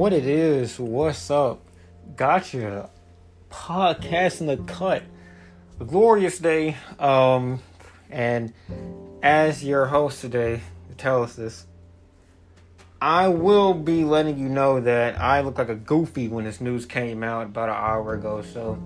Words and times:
what 0.00 0.14
it 0.14 0.24
is, 0.24 0.80
what's 0.80 1.30
up. 1.30 1.60
Gotcha. 2.16 2.88
Podcast 3.50 4.40
in 4.40 4.46
the 4.46 4.56
cut. 4.56 5.02
A 5.78 5.84
glorious 5.84 6.38
day. 6.38 6.78
Um, 6.98 7.60
and 8.08 8.54
as 9.22 9.62
your 9.62 9.84
host 9.84 10.22
today, 10.22 10.62
tell 10.96 11.22
us 11.22 11.34
this. 11.34 11.66
I 12.98 13.28
will 13.28 13.74
be 13.74 14.04
letting 14.04 14.38
you 14.38 14.48
know 14.48 14.80
that 14.80 15.20
I 15.20 15.42
look 15.42 15.58
like 15.58 15.68
a 15.68 15.74
goofy 15.74 16.28
when 16.28 16.46
this 16.46 16.62
news 16.62 16.86
came 16.86 17.22
out 17.22 17.48
about 17.48 17.68
an 17.68 17.74
hour 17.74 18.14
ago. 18.14 18.40
So 18.40 18.82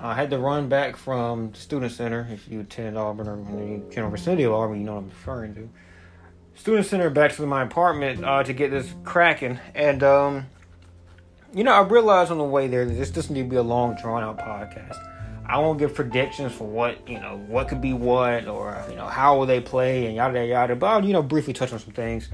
I 0.00 0.14
had 0.14 0.30
to 0.30 0.38
run 0.40 0.68
back 0.68 0.96
from 0.96 1.52
the 1.52 1.58
Student 1.58 1.92
Center. 1.92 2.26
If 2.28 2.48
you 2.48 2.62
attend 2.62 2.98
Auburn 2.98 3.28
or 3.28 3.36
the 3.36 3.94
general 3.94 4.10
vicinity 4.10 4.42
of 4.42 4.52
Auburn, 4.52 4.80
you 4.80 4.86
know 4.86 4.94
what 4.94 5.02
I'm 5.02 5.10
referring 5.10 5.54
to. 5.54 5.68
Student 6.56 6.86
Center 6.86 7.08
back 7.08 7.36
to 7.36 7.46
my 7.46 7.62
apartment 7.62 8.24
uh, 8.24 8.42
to 8.42 8.52
get 8.52 8.72
this 8.72 8.92
cracking. 9.04 9.60
And, 9.72 10.02
um, 10.02 10.46
you 11.56 11.64
know, 11.64 11.72
I 11.72 11.80
realized 11.80 12.30
on 12.30 12.36
the 12.36 12.44
way 12.44 12.68
there 12.68 12.84
that 12.84 12.92
this 12.92 13.10
doesn't 13.10 13.34
need 13.34 13.44
to 13.44 13.48
be 13.48 13.56
a 13.56 13.62
long, 13.62 13.96
drawn 13.96 14.22
out 14.22 14.38
podcast. 14.38 14.98
I 15.46 15.58
won't 15.58 15.78
give 15.78 15.94
predictions 15.94 16.52
for 16.52 16.66
what, 16.68 17.08
you 17.08 17.18
know, 17.18 17.42
what 17.46 17.68
could 17.68 17.80
be 17.80 17.94
what 17.94 18.46
or, 18.46 18.84
you 18.90 18.96
know, 18.96 19.06
how 19.06 19.38
will 19.38 19.46
they 19.46 19.60
play 19.60 20.04
and 20.04 20.14
yada, 20.14 20.34
yada, 20.34 20.48
yada. 20.48 20.76
But 20.76 20.86
I'll, 20.86 21.04
you 21.04 21.14
know, 21.14 21.22
briefly 21.22 21.54
touch 21.54 21.72
on 21.72 21.78
some 21.78 21.94
things. 21.94 22.28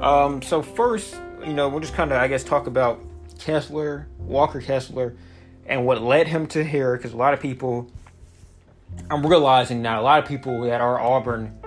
Um, 0.00 0.40
so, 0.42 0.62
first, 0.62 1.16
you 1.44 1.54
know, 1.54 1.68
we'll 1.68 1.80
just 1.80 1.94
kind 1.94 2.12
of, 2.12 2.18
I 2.18 2.28
guess, 2.28 2.44
talk 2.44 2.68
about 2.68 3.02
Kessler, 3.40 4.06
Walker 4.18 4.60
Kessler, 4.60 5.16
and 5.66 5.84
what 5.84 6.00
led 6.00 6.28
him 6.28 6.46
to 6.48 6.62
here 6.62 6.96
because 6.96 7.12
a 7.12 7.16
lot 7.16 7.34
of 7.34 7.40
people, 7.40 7.90
I'm 9.10 9.26
realizing 9.26 9.82
now, 9.82 10.00
a 10.00 10.02
lot 10.02 10.22
of 10.22 10.28
people 10.28 10.62
that 10.62 10.80
are 10.80 11.00
Auburn 11.00 11.58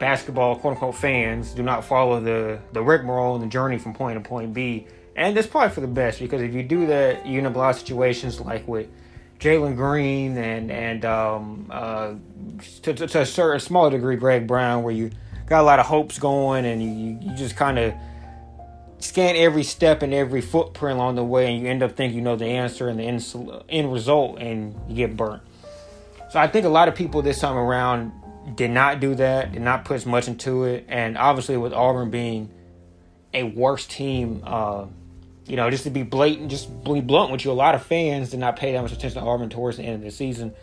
basketball 0.00 0.56
quote 0.56 0.72
unquote 0.72 0.96
fans 0.96 1.52
do 1.52 1.62
not 1.62 1.84
follow 1.84 2.18
the 2.18 2.58
the 2.72 2.82
rigmarole 2.82 3.36
and 3.36 3.44
the 3.44 3.48
journey 3.48 3.78
from 3.78 3.94
point 3.94 4.20
to 4.20 4.28
point 4.28 4.52
B. 4.52 4.88
And 5.16 5.36
that's 5.36 5.46
probably 5.46 5.72
for 5.74 5.80
the 5.80 5.86
best 5.86 6.18
because 6.18 6.42
if 6.42 6.54
you 6.54 6.62
do 6.62 6.86
lot 7.58 7.70
of 7.70 7.76
situations 7.76 8.40
like 8.40 8.66
with 8.66 8.88
Jalen 9.38 9.76
Green 9.76 10.36
and 10.36 10.70
and 10.70 11.04
um, 11.04 11.66
uh, 11.70 12.14
to, 12.82 12.94
to, 12.94 13.06
to, 13.06 13.20
a 13.20 13.26
certain 13.26 13.60
smaller 13.60 13.90
degree 13.90 14.16
Greg 14.16 14.46
Brown, 14.46 14.82
where 14.82 14.94
you 14.94 15.10
got 15.46 15.60
a 15.60 15.64
lot 15.64 15.78
of 15.78 15.86
hopes 15.86 16.18
going 16.18 16.64
and 16.64 16.82
you, 16.82 17.18
you 17.20 17.36
just 17.36 17.56
kind 17.56 17.78
of 17.78 17.94
scan 18.98 19.36
every 19.36 19.62
step 19.62 20.02
and 20.02 20.14
every 20.14 20.40
footprint 20.40 20.96
along 20.96 21.16
the 21.16 21.24
way, 21.24 21.52
and 21.52 21.62
you 21.62 21.68
end 21.68 21.82
up 21.82 21.94
thinking 21.94 22.18
you 22.18 22.24
know 22.24 22.36
the 22.36 22.46
answer 22.46 22.88
and 22.88 22.98
the 22.98 23.04
end, 23.04 23.62
end 23.68 23.92
result, 23.92 24.38
and 24.38 24.74
you 24.88 24.96
get 24.96 25.16
burnt. 25.16 25.42
So 26.30 26.40
I 26.40 26.48
think 26.48 26.64
a 26.64 26.70
lot 26.70 26.88
of 26.88 26.94
people 26.94 27.22
this 27.22 27.38
time 27.38 27.56
around 27.56 28.12
did 28.56 28.70
not 28.70 29.00
do 29.00 29.14
that, 29.16 29.52
did 29.52 29.62
not 29.62 29.84
put 29.84 29.94
as 29.94 30.06
much 30.06 30.26
into 30.26 30.64
it, 30.64 30.86
and 30.88 31.18
obviously 31.18 31.56
with 31.56 31.72
Auburn 31.72 32.10
being 32.10 32.50
a 33.32 33.42
worse 33.42 33.86
team, 33.86 34.42
uh, 34.44 34.86
you 35.46 35.56
know, 35.56 35.70
just 35.70 35.84
to 35.84 35.90
be 35.90 36.02
blatant, 36.02 36.50
just 36.50 36.84
be 36.84 37.00
blunt 37.00 37.30
with 37.30 37.44
you, 37.44 37.50
a 37.50 37.52
lot 37.52 37.74
of 37.74 37.82
fans 37.84 38.30
did 38.30 38.40
not 38.40 38.56
pay 38.56 38.72
that 38.72 38.82
much 38.82 38.92
attention 38.92 39.20
to 39.20 39.26
Auburn 39.26 39.50
towards 39.50 39.76
the 39.76 39.82
end 39.82 39.96
of 39.96 40.02
the 40.02 40.10
season. 40.10 40.54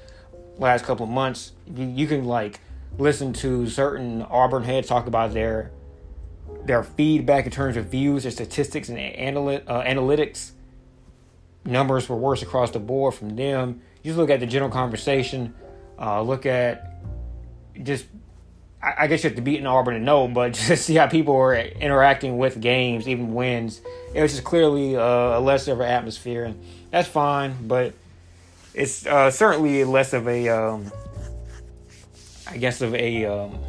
Last 0.58 0.86
couple 0.86 1.06
of 1.06 1.12
months, 1.12 1.52
you, 1.74 1.86
you 1.86 2.08
can 2.08 2.26
like 2.26 2.60
listen 2.98 3.34
to 3.34 3.68
certain 3.68 4.22
Auburn 4.24 4.64
heads 4.64 4.88
talk 4.88 5.08
about 5.08 5.34
their 5.34 5.72
their 6.66 6.84
feedback 6.84 7.46
in 7.46 7.52
terms 7.52 7.78
of 7.78 7.86
views, 7.86 8.24
their 8.24 8.32
statistics 8.32 8.90
and 8.90 8.98
analy- 8.98 9.64
uh, 9.68 9.84
analytics. 9.84 10.52
Numbers 11.64 12.10
were 12.10 12.18
worse 12.18 12.42
across 12.42 12.72
the 12.72 12.80
board 12.80 13.14
from 13.14 13.36
them. 13.36 13.82
You 14.04 14.10
just 14.10 14.18
look 14.18 14.30
at 14.30 14.40
the 14.40 14.46
general 14.48 14.72
conversation. 14.72 15.54
Uh, 16.00 16.22
look 16.22 16.46
at 16.46 17.02
just 17.84 18.06
I, 18.84 19.08
guess 19.08 19.24
you 19.24 19.30
have 19.30 19.36
to 19.36 19.44
beat 19.44 19.60
in 19.60 19.68
Auburn 19.68 19.94
to 19.94 20.00
know, 20.00 20.28
but 20.28 20.54
just 20.68 20.86
see 20.86 20.96
how 20.96 21.08
people 21.08 21.36
are 21.36 21.56
interacting 21.56 22.38
with 22.38 22.60
games, 22.60 23.08
even 23.08 23.34
wins. 23.34 23.82
It 24.14 24.22
was 24.22 24.32
just 24.32 24.44
clearly 24.44 24.96
uh, 24.96 25.02
a 25.02 25.40
less 25.40 25.68
of 25.68 25.80
an 25.80 25.88
atmosphere, 25.88 26.46
and 26.46 26.60
that's 26.90 27.08
fine. 27.08 27.68
But 27.68 27.94
it's 28.74 29.06
uh, 29.06 29.30
certainly 29.30 29.84
less 29.84 30.14
of 30.14 30.28
a, 30.28 30.50
um, 30.50 30.92
I 32.48 32.58
guess, 32.58 32.82
of 32.82 32.96
a 32.96 33.26
um, 33.26 33.60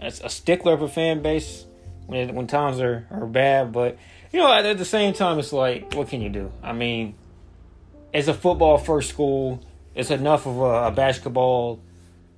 a 0.00 0.30
stickler 0.30 0.74
a 0.74 0.88
fan 0.88 1.20
base 1.20 1.66
when 2.06 2.34
when 2.34 2.46
times 2.46 2.80
are, 2.80 3.06
are 3.10 3.26
bad. 3.26 3.72
But 3.72 3.98
you 4.32 4.38
know, 4.38 4.52
at, 4.52 4.64
at 4.64 4.78
the 4.78 4.84
same 4.84 5.12
time, 5.12 5.38
it's 5.38 5.52
like, 5.52 5.94
what 5.94 6.08
can 6.08 6.22
you 6.22 6.30
do? 6.30 6.50
I 6.62 6.72
mean, 6.72 7.14
it's 8.12 8.28
a 8.28 8.34
football 8.34 8.78
first 8.78 9.10
school. 9.10 9.62
It's 9.94 10.10
enough 10.10 10.46
of 10.46 10.58
a, 10.58 10.86
a 10.86 10.90
basketball 10.90 11.80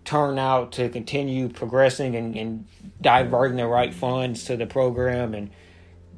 turn 0.05 0.39
out 0.39 0.73
to 0.73 0.89
continue 0.89 1.49
progressing 1.49 2.17
and, 2.17 2.37
and 2.37 2.67
diverting 3.01 3.57
the 3.57 3.67
right 3.67 3.95
funds 3.95 4.45
to 4.45 4.57
the 4.57 4.67
program 4.67 5.35
and 5.35 5.51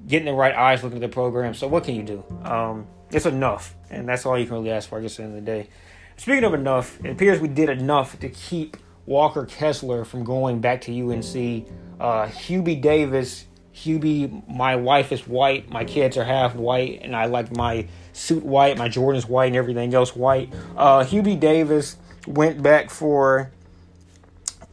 getting 0.06 0.26
the 0.26 0.32
right 0.32 0.54
eyes 0.54 0.82
looking 0.82 1.02
at 1.02 1.10
the 1.10 1.12
program. 1.12 1.54
So 1.54 1.68
what 1.68 1.84
can 1.84 1.94
you 1.94 2.02
do? 2.02 2.24
Um, 2.42 2.86
it's 3.10 3.26
enough, 3.26 3.74
and 3.90 4.08
that's 4.08 4.26
all 4.26 4.38
you 4.38 4.46
can 4.46 4.54
really 4.54 4.70
ask 4.70 4.88
for, 4.88 4.98
I 4.98 5.02
guess, 5.02 5.12
at 5.12 5.16
the 5.18 5.22
end 5.24 5.38
of 5.38 5.44
the 5.44 5.50
day. 5.50 5.68
Speaking 6.16 6.44
of 6.44 6.54
enough, 6.54 7.02
it 7.04 7.10
appears 7.10 7.40
we 7.40 7.48
did 7.48 7.68
enough 7.68 8.18
to 8.20 8.28
keep 8.28 8.76
Walker 9.06 9.44
Kessler 9.44 10.04
from 10.04 10.24
going 10.24 10.60
back 10.60 10.80
to 10.82 10.92
UNC. 10.92 11.68
Uh, 12.00 12.26
Hubie 12.26 12.80
Davis, 12.80 13.46
Hubie, 13.74 14.48
my 14.48 14.76
wife 14.76 15.12
is 15.12 15.26
white, 15.26 15.70
my 15.70 15.84
kids 15.84 16.16
are 16.16 16.24
half 16.24 16.54
white, 16.54 17.00
and 17.02 17.14
I 17.14 17.26
like 17.26 17.54
my 17.56 17.88
suit 18.12 18.44
white, 18.44 18.78
my 18.78 18.88
Jordan's 18.88 19.26
white, 19.26 19.46
and 19.46 19.56
everything 19.56 19.92
else 19.94 20.14
white. 20.14 20.52
Uh, 20.76 21.04
Hubie 21.04 21.38
Davis 21.38 21.96
went 22.26 22.62
back 22.62 22.90
for 22.90 23.52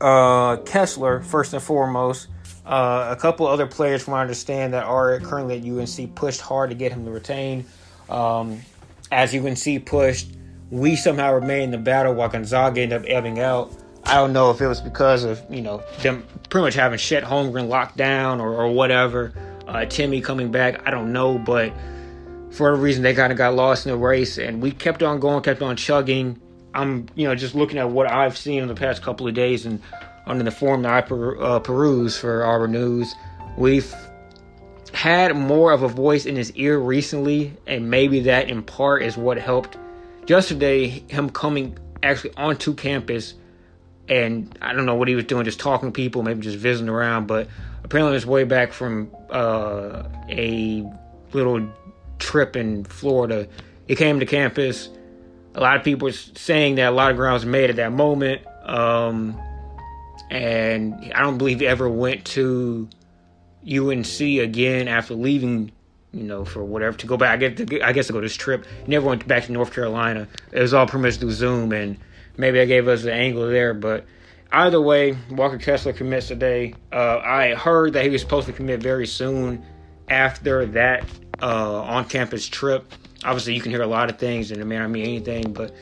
uh, 0.02 0.58
Kessler 0.58 1.22
first 1.22 1.54
and 1.54 1.62
foremost. 1.62 2.28
Uh, 2.66 3.08
a 3.10 3.20
couple 3.20 3.48
other 3.48 3.66
players, 3.68 4.04
from 4.04 4.12
what 4.14 4.20
I 4.20 4.22
understand, 4.22 4.74
that 4.74 4.84
are 4.84 5.20
currently 5.20 5.58
at 5.58 5.66
UNC 5.66 6.16
pushed 6.16 6.42
hard 6.42 6.70
to 6.70 6.76
get 6.76 6.92
him 6.92 7.06
to 7.06 7.12
retain. 7.12 7.66
Um, 8.10 8.62
as 9.12 9.34
UNC 9.34 9.86
pushed, 9.86 10.28
we 10.70 10.96
somehow 10.96 11.34
remained 11.34 11.66
in 11.66 11.72
the 11.72 11.78
battle 11.78 12.14
while 12.14 12.30
Gonzaga 12.30 12.82
ended 12.82 13.02
up 13.02 13.06
ebbing 13.08 13.40
out. 13.40 13.74
I 14.04 14.16
don't 14.16 14.34
know 14.34 14.52
if 14.52 14.62
it 14.62 14.68
was 14.68 14.82
because 14.82 15.24
of 15.24 15.42
you 15.50 15.62
know 15.62 15.84
them 16.00 16.26
pretty 16.50 16.66
much 16.66 16.74
having 16.74 16.98
Chet 16.98 17.24
Holmgren 17.24 17.68
locked 17.68 17.98
down 17.98 18.42
or, 18.42 18.54
or 18.54 18.72
whatever. 18.72 19.34
Uh, 19.68 19.86
Timme 19.86 20.24
coming 20.24 20.52
back, 20.52 20.86
I 20.88 20.92
don't 20.92 21.14
know, 21.14 21.38
but 21.38 21.72
for 22.52 22.70
a 22.70 22.76
reason 22.76 23.04
they 23.04 23.14
kind 23.14 23.32
of 23.32 23.38
got 23.38 23.54
lost 23.54 23.86
in 23.86 23.92
the 23.92 23.98
race, 23.98 24.38
and 24.38 24.62
we 24.62 24.72
kept 24.72 25.04
on 25.04 25.20
going, 25.20 25.44
kept 25.44 25.62
on 25.62 25.76
chugging. 25.76 26.42
I'm 26.74 27.08
you 27.16 27.28
know 27.28 27.36
just 27.36 27.56
looking 27.56 27.78
at 27.78 27.90
what 27.90 28.10
I've 28.10 28.38
seen 28.38 28.62
in 28.62 28.68
the 28.68 28.76
past 28.76 29.02
couple 29.02 29.28
of 29.28 29.34
days 29.34 29.66
and 29.66 29.82
under 30.26 30.44
the 30.44 30.52
form 30.52 30.84
that 30.84 30.94
I 30.94 31.02
per, 31.02 31.42
uh, 31.42 31.60
peruse 31.60 32.18
for 32.18 32.46
Auburn 32.46 32.72
News, 32.72 33.16
we've 33.58 33.94
had 34.94 35.36
more 35.36 35.72
of 35.72 35.84
a 35.84 35.88
voice 35.88 36.26
in 36.26 36.36
his 36.36 36.52
ear 36.54 36.78
recently, 36.78 37.54
and 37.66 37.90
maybe 37.90 38.22
that 38.22 38.50
in 38.50 38.62
part 38.62 39.04
is 39.04 39.18
what 39.18 39.38
helped. 39.38 39.78
Yesterday, 40.28 40.88
him 41.08 41.30
coming 41.30 41.78
actually 42.04 42.34
onto 42.36 42.74
campus, 42.74 43.34
and 44.08 44.58
I 44.62 44.74
don't 44.74 44.86
know 44.86 44.96
what 44.96 45.08
he 45.08 45.16
was 45.16 45.26
doing, 45.26 45.46
just 45.46 45.60
talking 45.60 45.90
to 45.90 45.94
people, 45.94 46.24
maybe 46.24 46.42
just 46.42 46.58
visiting 46.58 46.90
around, 46.90 47.28
but 47.28 47.48
apparently 47.84 48.10
on 48.10 48.14
his 48.14 48.26
way 48.26 48.44
back 48.44 48.74
from 48.74 49.10
uh, 49.30 50.04
a 50.30 50.86
little 51.34 51.68
trip 52.20 52.56
in 52.56 52.84
Florida, 52.84 53.48
he 53.88 53.96
came 53.96 54.20
to 54.20 54.26
campus 54.26 54.90
a 55.56 55.60
lot 55.60 55.76
of 55.76 55.84
people 55.84 56.12
saying 56.12 56.76
that 56.76 56.88
a 56.88 56.96
lot 56.96 57.12
of 57.12 57.18
ground 57.18 57.34
was 57.34 57.46
made 57.46 57.70
at 57.70 57.76
that 57.78 57.92
moment. 57.92 58.46
Um, 58.64 59.40
and 60.30 61.12
I 61.14 61.22
don't 61.22 61.38
believe 61.38 61.60
he 61.60 61.68
ever 61.68 61.90
went 61.90 62.26
to 62.26 62.88
UNC 63.70 64.22
again 64.22 64.88
after 64.88 65.14
leaving, 65.14 65.72
you 66.14 66.24
know, 66.24 66.46
for 66.46 66.64
whatever 66.64 66.98
to 66.98 67.08
go 67.08 67.18
back. 67.18 67.32
I 67.32 67.38
guess 67.38 67.58
to, 67.58 67.82
I 67.82 67.92
guess 67.92 68.08
to 68.08 68.14
go 68.14 68.22
this 68.22 68.36
trip. 68.36 68.66
He 68.86 68.92
never 68.92 69.08
went 69.08 69.28
back 69.28 69.46
to 69.46 69.52
North 69.52 69.74
Carolina. 69.74 70.28
It 70.52 70.62
was 70.62 70.74
all 70.74 70.88
pretty 70.88 71.04
much 71.04 71.18
through 71.18 71.32
Zoom, 71.32 71.74
and 71.74 71.98
maybe 72.38 72.62
I 72.62 72.66
gave 72.66 72.88
us 72.88 73.04
an 73.04 73.10
angle 73.10 73.48
there. 73.50 73.74
But 73.74 74.06
either 74.54 74.80
way, 74.80 75.18
Walker 75.32 75.58
Kessler 75.58 75.92
commits 75.92 76.30
today. 76.30 76.76
Uh, 76.94 77.20
I 77.20 77.56
heard 77.56 77.94
that 77.94 78.06
he 78.06 78.10
was 78.10 78.22
supposed 78.22 78.48
to 78.48 78.54
commit 78.54 78.82
very 78.82 79.08
soon 79.08 79.66
after 80.08 80.66
that 80.68 81.06
uh, 81.42 81.82
on-campus 81.82 82.48
trip 82.48 82.86
obviously 83.24 83.54
you 83.54 83.62
can 83.62 83.72
hear 83.72 83.82
a 83.82 83.88
lot 83.88 84.10
of 84.10 84.18
things 84.18 84.52
and 84.52 84.62
it 84.62 84.66
may 84.66 84.78
not 84.78 84.90
mean 84.90 85.06
anything, 85.06 85.54
but 85.54 85.74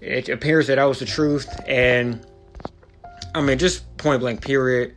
it 0.00 0.28
appears 0.28 0.66
that 0.66 0.76
that 0.76 0.84
was 0.84 0.98
the 0.98 1.06
truth. 1.06 1.48
And 1.66 2.26
I 3.34 3.40
mean, 3.40 3.58
just 3.58 3.96
point 3.96 4.20
blank, 4.20 4.42
period. 4.42 4.94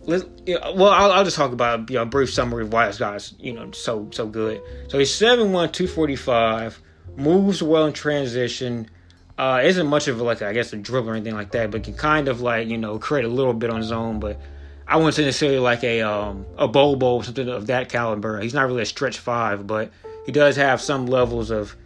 Let's, 0.00 0.24
well, 0.46 0.88
I'll, 0.88 1.12
I'll, 1.12 1.24
just 1.24 1.36
talk 1.36 1.52
about 1.52 1.88
you 1.88 1.96
know, 1.96 2.02
a 2.02 2.06
brief 2.06 2.32
summary 2.32 2.64
of 2.64 2.72
why 2.72 2.86
this 2.86 2.98
guy's 2.98 3.34
you 3.38 3.52
know 3.52 3.70
so 3.70 4.08
so 4.10 4.26
good. 4.26 4.60
So 4.88 4.98
he's 4.98 5.10
7'1", 5.10 5.72
245, 5.72 6.80
moves 7.16 7.62
well 7.62 7.86
in 7.86 7.92
transition. 7.92 8.90
Uh, 9.38 9.60
isn't 9.64 9.86
much 9.86 10.08
of 10.08 10.20
a, 10.20 10.24
like 10.24 10.42
I 10.42 10.52
guess 10.52 10.72
a 10.72 10.76
dribble 10.76 11.10
or 11.10 11.14
anything 11.14 11.34
like 11.34 11.52
that, 11.52 11.70
but 11.70 11.84
can 11.84 11.94
kind 11.94 12.28
of 12.28 12.40
like 12.40 12.68
you 12.68 12.78
know 12.78 12.98
create 12.98 13.24
a 13.24 13.28
little 13.28 13.54
bit 13.54 13.70
on 13.70 13.80
his 13.80 13.92
own. 13.92 14.18
But 14.18 14.40
I 14.88 14.96
wouldn't 14.96 15.14
say 15.14 15.24
necessarily 15.24 15.60
like 15.60 15.84
a 15.84 16.02
um, 16.02 16.46
a 16.58 16.66
Bobo 16.66 17.16
or 17.16 17.24
something 17.24 17.48
of 17.48 17.68
that 17.68 17.88
caliber. 17.88 18.40
He's 18.40 18.54
not 18.54 18.66
really 18.66 18.82
a 18.82 18.86
stretch 18.86 19.18
five, 19.18 19.66
but 19.68 19.92
he 20.26 20.32
does 20.32 20.56
have 20.56 20.80
some 20.80 21.06
levels 21.06 21.50
of 21.50 21.76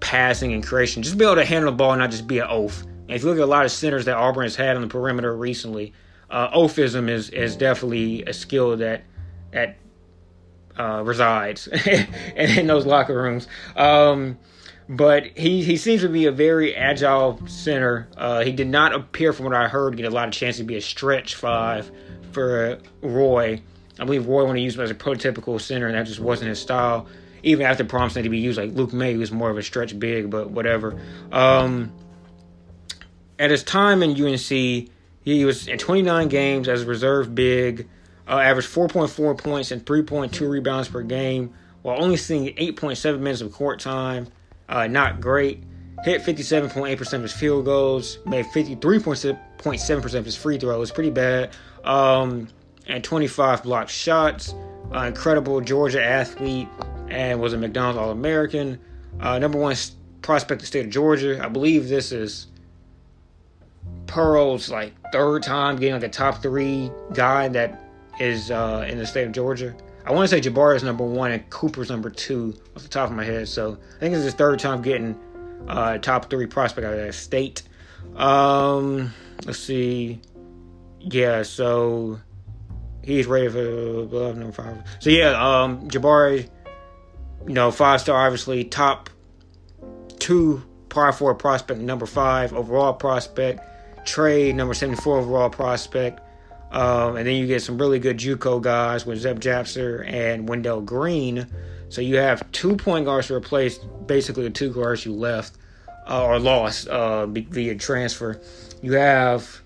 passing 0.00 0.52
and 0.52 0.64
creation. 0.64 1.02
Just 1.02 1.18
be 1.18 1.24
able 1.24 1.36
to 1.36 1.44
handle 1.44 1.70
the 1.70 1.76
ball 1.76 1.92
and 1.92 2.00
not 2.00 2.10
just 2.10 2.26
be 2.26 2.38
an 2.38 2.46
oaf. 2.48 2.82
And 2.82 3.12
if 3.12 3.22
you 3.22 3.28
look 3.28 3.38
at 3.38 3.44
a 3.44 3.46
lot 3.46 3.64
of 3.64 3.72
centers 3.72 4.04
that 4.06 4.16
Auburn 4.16 4.44
has 4.44 4.56
had 4.56 4.76
on 4.76 4.82
the 4.82 4.88
perimeter 4.88 5.34
recently, 5.36 5.92
uh, 6.30 6.50
oafism 6.50 7.08
is 7.08 7.30
is 7.30 7.56
definitely 7.56 8.22
a 8.24 8.32
skill 8.32 8.76
that 8.78 9.04
that 9.52 9.76
uh, 10.78 11.02
resides 11.04 11.68
in 12.36 12.66
those 12.66 12.86
locker 12.86 13.20
rooms. 13.20 13.46
Um, 13.76 14.38
but 14.88 15.24
he, 15.36 15.62
he 15.62 15.76
seems 15.76 16.02
to 16.02 16.08
be 16.08 16.26
a 16.26 16.32
very 16.32 16.74
agile 16.74 17.40
center. 17.46 18.08
Uh, 18.16 18.42
he 18.42 18.52
did 18.52 18.68
not 18.68 18.94
appear, 18.94 19.32
from 19.32 19.46
what 19.46 19.54
I 19.54 19.68
heard, 19.68 19.96
get 19.96 20.04
a 20.04 20.10
lot 20.10 20.28
of 20.28 20.34
chance 20.34 20.58
to 20.58 20.64
be 20.64 20.76
a 20.76 20.80
stretch 20.80 21.36
five 21.36 21.90
for 22.32 22.78
Roy. 23.00 23.62
I 23.98 24.04
believe 24.04 24.26
Roy 24.26 24.44
wanted 24.44 24.58
to 24.60 24.64
use 24.64 24.76
him 24.76 24.82
as 24.82 24.90
a 24.90 24.94
prototypical 24.94 25.60
center, 25.60 25.86
and 25.86 25.94
that 25.94 26.06
just 26.06 26.20
wasn't 26.20 26.48
his 26.48 26.60
style. 26.60 27.06
Even 27.42 27.66
after 27.66 27.84
promising 27.84 28.22
to 28.24 28.30
be 28.30 28.38
used, 28.38 28.58
like 28.58 28.72
Luke 28.72 28.92
Maye, 28.92 29.16
was 29.16 29.30
more 29.30 29.50
of 29.50 29.58
a 29.58 29.62
stretch 29.62 29.98
big, 29.98 30.30
but 30.30 30.50
whatever. 30.50 31.00
Um, 31.30 31.92
at 33.38 33.50
his 33.50 33.62
time 33.62 34.02
in 34.02 34.10
UNC, 34.10 34.48
he 34.48 35.44
was 35.44 35.68
in 35.68 35.78
29 35.78 36.28
games 36.28 36.68
as 36.68 36.82
a 36.82 36.86
reserve 36.86 37.34
big, 37.34 37.88
uh, 38.26 38.38
averaged 38.38 38.68
4.4 38.68 39.36
points 39.38 39.70
and 39.70 39.84
3.2 39.84 40.48
rebounds 40.48 40.88
per 40.88 41.02
game, 41.02 41.52
while 41.82 42.02
only 42.02 42.16
seeing 42.16 42.46
8.7 42.54 43.18
minutes 43.18 43.42
of 43.42 43.52
court 43.52 43.80
time. 43.80 44.28
Uh, 44.68 44.86
not 44.86 45.20
great. 45.20 45.62
Hit 46.04 46.22
57.8% 46.22 47.12
of 47.12 47.22
his 47.22 47.32
field 47.32 47.64
goals, 47.66 48.18
made 48.26 48.46
53.7% 48.46 50.18
of 50.18 50.24
his 50.24 50.36
free 50.36 50.58
throws, 50.58 50.90
pretty 50.90 51.10
bad. 51.10 51.50
Um, 51.84 52.48
and 52.86 53.02
25 53.02 53.62
blocked 53.62 53.90
shots. 53.90 54.54
Uh, 54.94 55.00
incredible 55.00 55.60
Georgia 55.60 56.04
athlete 56.04 56.68
and 57.08 57.40
was 57.40 57.52
a 57.52 57.58
McDonald's 57.58 57.98
All 57.98 58.10
American. 58.10 58.78
Uh, 59.20 59.38
number 59.38 59.58
one 59.58 59.76
prospect 60.22 60.60
the 60.60 60.66
state 60.66 60.86
of 60.86 60.90
Georgia. 60.90 61.42
I 61.42 61.48
believe 61.48 61.88
this 61.88 62.12
is 62.12 62.46
Pearl's 64.06 64.70
like 64.70 64.94
third 65.12 65.42
time 65.42 65.76
getting 65.76 65.94
like 65.94 66.02
a 66.02 66.08
top 66.08 66.42
three 66.42 66.90
guy 67.12 67.48
that 67.48 67.80
is 68.20 68.50
uh, 68.50 68.86
in 68.88 68.98
the 68.98 69.06
state 69.06 69.26
of 69.26 69.32
Georgia. 69.32 69.74
I 70.06 70.12
want 70.12 70.28
to 70.28 70.36
say 70.36 70.50
Jabari 70.50 70.76
is 70.76 70.82
number 70.82 71.04
one 71.04 71.32
and 71.32 71.48
Cooper's 71.50 71.90
number 71.90 72.10
two 72.10 72.54
off 72.76 72.82
the 72.82 72.88
top 72.88 73.10
of 73.10 73.16
my 73.16 73.24
head. 73.24 73.48
So 73.48 73.78
I 73.96 74.00
think 74.00 74.14
it's 74.14 74.24
his 74.24 74.34
third 74.34 74.58
time 74.58 74.82
getting 74.82 75.18
uh, 75.66 75.98
top 75.98 76.28
three 76.28 76.46
prospect 76.46 76.86
out 76.86 76.92
of 76.92 77.00
that 77.00 77.14
state. 77.14 77.62
Um, 78.16 79.12
let's 79.46 79.58
see. 79.58 80.20
Yeah, 81.00 81.42
so 81.42 82.20
he's 83.04 83.26
rated 83.26 83.52
for 83.52 84.06
glove 84.06 84.36
number 84.36 84.52
five. 84.52 84.82
So 84.98 85.10
yeah, 85.10 85.32
um, 85.32 85.88
Jabari, 85.88 86.48
you 87.46 87.54
know, 87.54 87.70
five 87.70 88.00
star, 88.00 88.24
obviously 88.24 88.64
top 88.64 89.10
two 90.18 90.62
par 90.88 91.12
four 91.12 91.34
prospect, 91.34 91.80
number 91.80 92.06
five 92.06 92.52
overall 92.52 92.94
prospect. 92.94 93.60
Trey, 94.06 94.52
number 94.52 94.74
seventy 94.74 95.00
four 95.00 95.18
overall 95.18 95.50
prospect. 95.50 96.20
Um, 96.70 97.16
and 97.16 97.26
then 97.26 97.36
you 97.36 97.46
get 97.46 97.62
some 97.62 97.78
really 97.78 98.00
good 98.00 98.18
JUCO 98.18 98.60
guys 98.60 99.06
with 99.06 99.20
Zep 99.20 99.38
Jasper 99.38 100.02
and 100.08 100.48
Wendell 100.48 100.80
Green. 100.80 101.46
So 101.88 102.00
you 102.00 102.16
have 102.16 102.50
two 102.50 102.76
point 102.76 103.04
guards 103.04 103.28
to 103.28 103.34
replace 103.34 103.78
basically 103.78 104.42
the 104.42 104.50
two 104.50 104.72
guards 104.72 105.06
you 105.06 105.12
left 105.12 105.56
uh, 106.08 106.24
or 106.24 106.40
lost 106.40 106.88
uh, 106.88 107.26
via 107.26 107.76
transfer. 107.76 108.40
You 108.82 108.94
have 108.94 109.60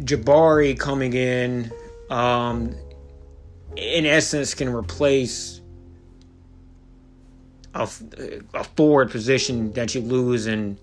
Jabari 0.00 0.78
coming 0.78 1.14
in, 1.14 1.72
um, 2.10 2.74
in 3.76 4.06
essence, 4.06 4.54
can 4.54 4.68
replace 4.68 5.60
a, 7.74 7.88
a 8.54 8.64
forward 8.64 9.10
position 9.10 9.72
that 9.72 9.94
you 9.94 10.00
lose 10.00 10.46
in 10.46 10.78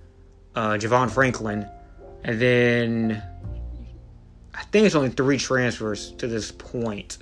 uh, 0.56 0.72
Javon 0.72 1.10
Franklin. 1.10 1.68
And 2.24 2.40
then 2.40 3.24
I 4.54 4.64
think 4.66 4.86
it's 4.86 4.96
only 4.96 5.10
three 5.10 5.38
transfers 5.38 6.12
to 6.14 6.28
this 6.28 6.52
point. 6.52 7.18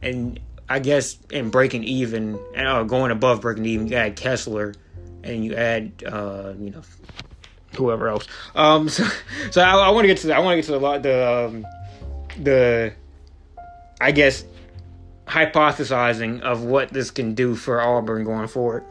And 0.00 0.40
I 0.68 0.78
guess 0.78 1.18
in 1.30 1.50
breaking 1.50 1.84
even 1.84 2.38
and 2.54 2.66
uh, 2.66 2.82
going 2.84 3.10
above 3.10 3.40
breaking 3.42 3.66
even, 3.66 3.86
you 3.88 3.96
add 3.96 4.16
Kessler 4.16 4.74
and 5.22 5.44
you 5.44 5.54
add 5.54 5.92
uh, 6.06 6.54
you 6.58 6.70
know 6.70 6.82
whoever 7.76 8.08
else. 8.08 8.26
Um, 8.54 8.88
so, 8.88 9.04
so 9.50 9.62
I, 9.62 9.74
I 9.74 9.90
want 9.90 10.04
to 10.04 10.08
get 10.08 10.18
to 10.18 10.28
the, 10.28 10.36
I 10.36 10.38
want 10.38 10.52
to 10.52 10.56
get 10.56 10.66
to 10.66 10.78
the 10.78 10.98
the 10.98 11.46
um, 11.46 11.66
the 12.42 12.94
I 14.02 14.10
guess 14.10 14.44
hypothesizing 15.26 16.40
of 16.40 16.64
what 16.64 16.90
this 16.90 17.10
can 17.10 17.34
do 17.34 17.54
for 17.54 17.80
Auburn 17.80 18.24
going 18.24 18.48
forward. 18.48 18.84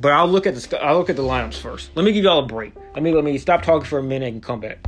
But 0.00 0.12
I'll 0.12 0.26
look 0.26 0.46
at 0.46 0.54
the 0.54 0.84
I'll 0.84 0.98
look 0.98 1.10
at 1.10 1.16
the 1.16 1.22
lineups 1.22 1.58
first. 1.58 1.90
Let 1.94 2.04
me 2.04 2.12
give 2.12 2.24
y'all 2.24 2.40
a 2.40 2.46
break. 2.46 2.74
Let 2.94 3.02
me 3.02 3.12
let 3.12 3.24
me 3.24 3.36
stop 3.38 3.62
talking 3.62 3.86
for 3.86 3.98
a 3.98 4.02
minute 4.02 4.32
and 4.32 4.42
come 4.42 4.60
back. 4.60 4.83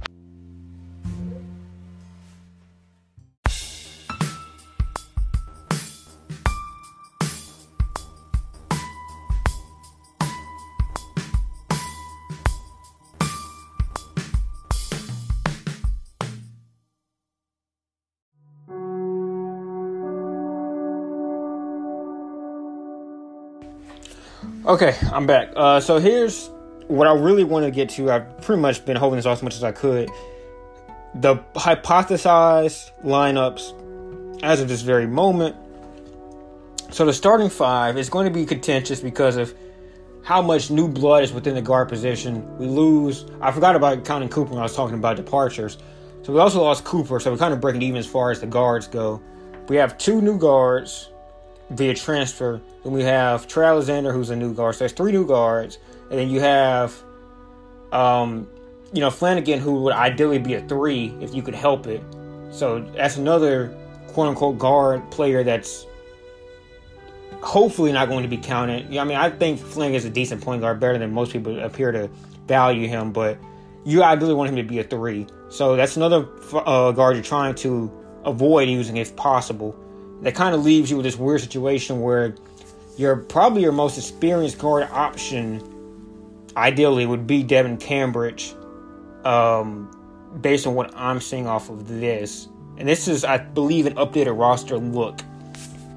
Okay, 24.67 24.97
I'm 25.13 25.29
back. 25.29 25.51
Uh, 25.55 25.79
so 25.79 26.01
here's 26.01 26.51
what 26.89 27.07
I 27.07 27.15
really 27.15 27.45
want 27.45 27.65
to 27.65 27.71
get 27.71 27.89
to. 27.91 28.11
I've 28.11 28.41
pretty 28.41 28.61
much 28.61 28.85
been 28.85 28.97
holding 28.97 29.17
this 29.17 29.25
off 29.25 29.39
as 29.39 29.43
much 29.45 29.55
as 29.55 29.63
I 29.63 29.71
could. 29.71 30.11
The 31.15 31.37
hypothesized 31.55 32.91
lineups 33.05 34.43
as 34.43 34.61
of 34.61 34.67
this 34.67 34.83
very 34.83 35.07
moment. 35.07 35.55
So 36.91 37.07
the 37.07 37.13
starting 37.13 37.49
five 37.49 37.97
is 37.97 38.11
going 38.11 38.27
to 38.27 38.33
be 38.33 38.45
contentious 38.45 38.99
because 38.99 39.37
of 39.37 39.55
how 40.25 40.43
much 40.43 40.69
new 40.69 40.89
blood 40.89 41.23
is 41.23 41.33
within 41.33 41.55
the 41.55 41.63
guard 41.63 41.89
position. 41.89 42.59
We 42.59 42.67
lose. 42.67 43.25
I 43.41 43.53
forgot 43.53 43.77
about 43.77 44.05
counting 44.05 44.29
Cooper 44.29 44.51
when 44.51 44.59
I 44.59 44.65
was 44.65 44.75
talking 44.75 44.97
about 44.97 45.15
departures. 45.15 45.79
So 46.25 46.33
we 46.33 46.41
also 46.41 46.61
lost 46.61 46.83
Cooper, 46.83 47.21
so 47.21 47.31
we're 47.31 47.39
kind 47.39 47.55
of 47.55 47.61
breaking 47.61 47.83
even 47.83 47.99
as 47.99 48.07
far 48.07 48.33
as 48.33 48.41
the 48.41 48.49
guards 48.49 48.89
go. 48.89 49.23
We 49.69 49.77
have 49.77 49.97
two 49.97 50.21
new 50.21 50.41
guards 50.41 51.11
via 51.71 51.95
transfer. 51.95 52.61
Then 52.83 52.93
we 52.93 53.03
have 53.03 53.49
Trey 53.49 53.67
Alexander, 53.67 54.13
who's 54.13 54.31
a 54.31 54.37
new 54.37 54.55
guard. 54.55 54.75
So 54.75 54.81
there's 54.81 54.93
three 54.93 55.13
new 55.13 55.27
guards, 55.27 55.79
and 56.11 56.19
then 56.19 56.29
you 56.29 56.41
have, 56.41 56.95
um, 57.93 58.49
you 58.93 59.01
know, 59.01 59.11
Flanigan, 59.11 59.59
who 59.59 59.83
would 59.83 59.95
ideally 59.95 60.39
be 60.39 60.55
a 60.55 60.63
three 60.63 61.15
if 61.21 61.35
you 61.35 61.43
could 61.43 61.55
help 61.55 61.87
it. 61.87 62.03
So 62.51 62.81
that's 62.97 63.17
another 63.17 63.77
quote 64.09 64.29
unquote 64.29 64.59
guard 64.59 65.11
player 65.11 65.43
that's 65.43 65.87
hopefully 67.43 67.93
not 67.93 68.09
going 68.09 68.23
to 68.23 68.29
be 68.29 68.39
counted. 68.39 68.89
Yeah, 68.89 69.03
I 69.03 69.05
mean, 69.05 69.17
I 69.17 69.31
think 69.31 69.61
Flanigan 69.61 69.95
is 69.95 70.05
a 70.05 70.11
decent 70.11 70.43
point 70.43 70.63
guard, 70.63 70.81
better 70.81 70.99
than 70.99 71.13
most 71.13 71.33
people 71.33 71.61
appear 71.61 71.93
to 71.93 72.09
value 72.47 72.89
him, 72.89 73.13
but 73.13 73.39
you 73.85 74.03
ideally 74.03 74.35
want 74.35 74.51
him 74.51 74.57
to 74.57 74.63
be 74.63 74.79
a 74.79 74.85
three. 74.85 75.27
So 75.49 75.77
that's 75.77 75.97
another 75.97 76.27
uh, 76.53 76.93
guard 76.93 77.17
you're 77.17 77.25
trying 77.25 77.55
to 77.57 77.93
avoid 78.25 78.69
using 78.69 78.97
if 78.97 79.15
possible 79.17 79.77
that 80.23 80.35
kind 80.35 80.55
of 80.55 80.65
leaves 80.65 80.91
you 80.91 80.97
with 80.97 81.05
this 81.05 81.17
weird 81.17 81.41
situation 81.41 82.01
where 82.01 82.35
you're 82.97 83.17
probably 83.17 83.63
your 83.63 83.73
most 83.73 83.99
experienced 83.99 84.59
guard 84.59 84.89
option 84.91 85.63
ideally 86.57 87.05
would 87.07 87.27
be 87.27 87.43
Devin 87.43 87.77
Cambridge 87.77 88.55
um, 89.25 89.91
based 90.41 90.67
on 90.67 90.75
what 90.75 90.97
I'm 90.97 91.21
seeing 91.21 91.47
off 91.47 91.69
of 91.69 91.89
this. 91.89 92.49
And 92.79 92.89
this 92.89 93.09
is, 93.09 93.25
I 93.25 93.39
believe, 93.39 93.87
an 93.87 93.95
updated 93.95 94.39
roster 94.39 94.79
look. 94.79 95.21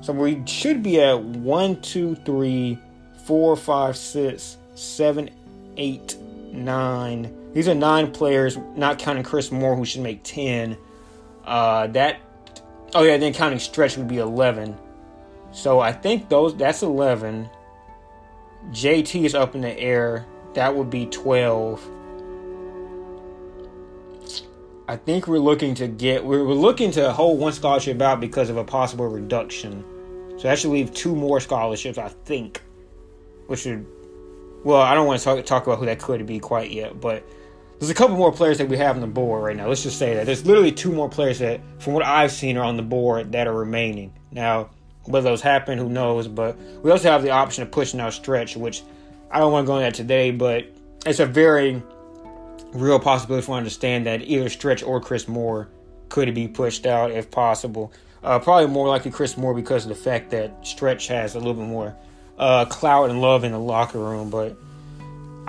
So 0.01 0.13
we 0.13 0.45
should 0.45 0.81
be 0.81 1.01
at 1.01 1.21
1, 1.21 1.81
2, 1.81 2.15
3, 2.15 2.79
4, 3.25 3.55
5, 3.55 3.97
6, 3.97 4.57
7, 4.75 5.29
8, 5.77 6.17
9. 6.51 7.51
These 7.53 7.67
are 7.67 7.75
nine 7.75 8.11
players, 8.11 8.57
not 8.75 8.99
counting 8.99 9.23
Chris 9.23 9.51
Moore, 9.51 9.75
who 9.75 9.85
should 9.85 10.01
make 10.01 10.23
10. 10.23 10.77
Uh, 11.45 11.87
that 11.87 12.19
Oh 12.93 13.03
yeah, 13.03 13.17
then 13.17 13.33
counting 13.33 13.59
stretch 13.59 13.97
would 13.97 14.07
be 14.07 14.17
eleven. 14.17 14.77
So 15.51 15.79
I 15.79 15.91
think 15.91 16.29
those 16.29 16.55
that's 16.55 16.83
eleven. 16.83 17.49
JT 18.71 19.25
is 19.25 19.35
up 19.35 19.55
in 19.55 19.61
the 19.61 19.77
air. 19.79 20.25
That 20.53 20.75
would 20.75 20.89
be 20.89 21.05
twelve. 21.05 21.87
I 24.87 24.97
think 24.97 25.27
we're 25.27 25.37
looking 25.37 25.75
to 25.75 25.87
get 25.87 26.25
we're, 26.25 26.43
we're 26.43 26.53
looking 26.53 26.89
to 26.91 27.11
hold 27.11 27.39
one 27.39 27.53
scholarship 27.53 28.01
out 28.01 28.19
because 28.19 28.49
of 28.49 28.57
a 28.57 28.63
possible 28.63 29.07
reduction. 29.07 29.83
So 30.37 30.43
that 30.47 30.57
should 30.57 30.71
leave 30.71 30.93
two 30.93 31.15
more 31.15 31.39
scholarships, 31.39 31.97
I 31.97 32.09
think. 32.09 32.61
Which 33.47 33.61
should 33.61 33.85
well, 34.63 34.81
I 34.81 34.93
don't 34.93 35.07
want 35.07 35.19
to 35.19 35.23
talk, 35.23 35.45
talk 35.45 35.67
about 35.67 35.79
who 35.79 35.85
that 35.85 35.99
could 35.99 36.25
be 36.25 36.39
quite 36.39 36.71
yet, 36.71 36.99
but 36.99 37.23
there's 37.79 37.89
a 37.89 37.93
couple 37.93 38.17
more 38.17 38.31
players 38.31 38.57
that 38.57 38.67
we 38.67 38.77
have 38.77 38.95
on 38.95 39.01
the 39.01 39.07
board 39.07 39.43
right 39.43 39.55
now. 39.55 39.67
Let's 39.67 39.83
just 39.83 39.97
say 39.97 40.15
that 40.15 40.25
there's 40.25 40.45
literally 40.45 40.71
two 40.71 40.91
more 40.91 41.09
players 41.09 41.39
that, 41.39 41.61
from 41.79 41.93
what 41.93 42.03
I've 42.03 42.31
seen, 42.31 42.57
are 42.57 42.63
on 42.63 42.77
the 42.77 42.83
board 42.83 43.31
that 43.31 43.47
are 43.47 43.53
remaining. 43.53 44.13
Now, 44.31 44.69
whether 45.05 45.29
those 45.29 45.41
happen, 45.41 45.77
who 45.77 45.89
knows? 45.89 46.27
But 46.27 46.57
we 46.83 46.91
also 46.91 47.09
have 47.09 47.23
the 47.23 47.31
option 47.31 47.63
of 47.63 47.71
pushing 47.71 47.99
out 47.99 48.13
stretch, 48.13 48.57
which 48.57 48.83
I 49.31 49.39
don't 49.39 49.51
want 49.51 49.65
to 49.65 49.67
go 49.67 49.77
into 49.77 49.85
that 49.85 49.95
today, 49.95 50.31
but 50.31 50.65
it's 51.05 51.19
a 51.19 51.25
very 51.25 51.81
real 52.73 52.99
possibility 52.99 53.45
for 53.45 53.55
understand 53.55 54.05
that 54.05 54.21
either 54.23 54.49
stretch 54.49 54.83
or 54.83 54.99
Chris 54.99 55.27
Moore 55.27 55.69
could 56.09 56.33
be 56.35 56.47
pushed 56.47 56.85
out 56.85 57.11
if 57.11 57.31
possible? 57.31 57.93
Uh, 58.23 58.39
probably 58.39 58.67
more 58.67 58.87
likely 58.87 59.11
Chris 59.11 59.37
Moore 59.37 59.53
because 59.53 59.85
of 59.85 59.89
the 59.89 59.95
fact 59.95 60.31
that 60.31 60.65
Stretch 60.65 61.07
has 61.07 61.35
a 61.35 61.37
little 61.37 61.53
bit 61.53 61.67
more 61.67 61.95
uh, 62.37 62.65
clout 62.65 63.09
and 63.09 63.21
love 63.21 63.43
in 63.43 63.53
the 63.53 63.59
locker 63.59 63.99
room, 63.99 64.29
but 64.29 64.57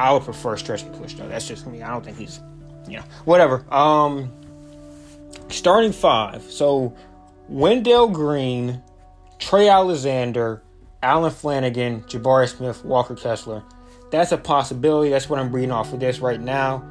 I 0.01 0.15
would 0.15 0.23
prefer 0.23 0.57
Stretch 0.57 0.91
be 0.91 0.99
pushed 0.99 1.21
out. 1.21 1.29
That's 1.29 1.47
just 1.47 1.67
me. 1.67 1.83
I 1.83 1.91
don't 1.91 2.03
think 2.03 2.17
he's, 2.17 2.41
you 2.89 2.97
know, 2.97 3.05
whatever. 3.27 3.67
Um, 3.73 4.33
starting 5.51 5.93
five. 5.93 6.43
So 6.45 6.97
Wendell 7.51 8.09
Green, 8.09 8.83
Trey 9.39 9.69
Alexander, 9.69 10.63
Allen 11.03 11.31
Flanigan, 11.31 12.03
Jabari 12.09 12.49
Smith, 12.49 12.83
Walker 12.83 13.15
Kessler. 13.15 13.63
That's 14.11 14.33
a 14.33 14.39
possibility. 14.39 15.11
That's 15.11 15.29
what 15.29 15.39
I'm 15.39 15.53
reading 15.55 15.71
off 15.71 15.93
of 15.93 16.01
this 16.01 16.21
right 16.21 16.41
now. 16.41 16.83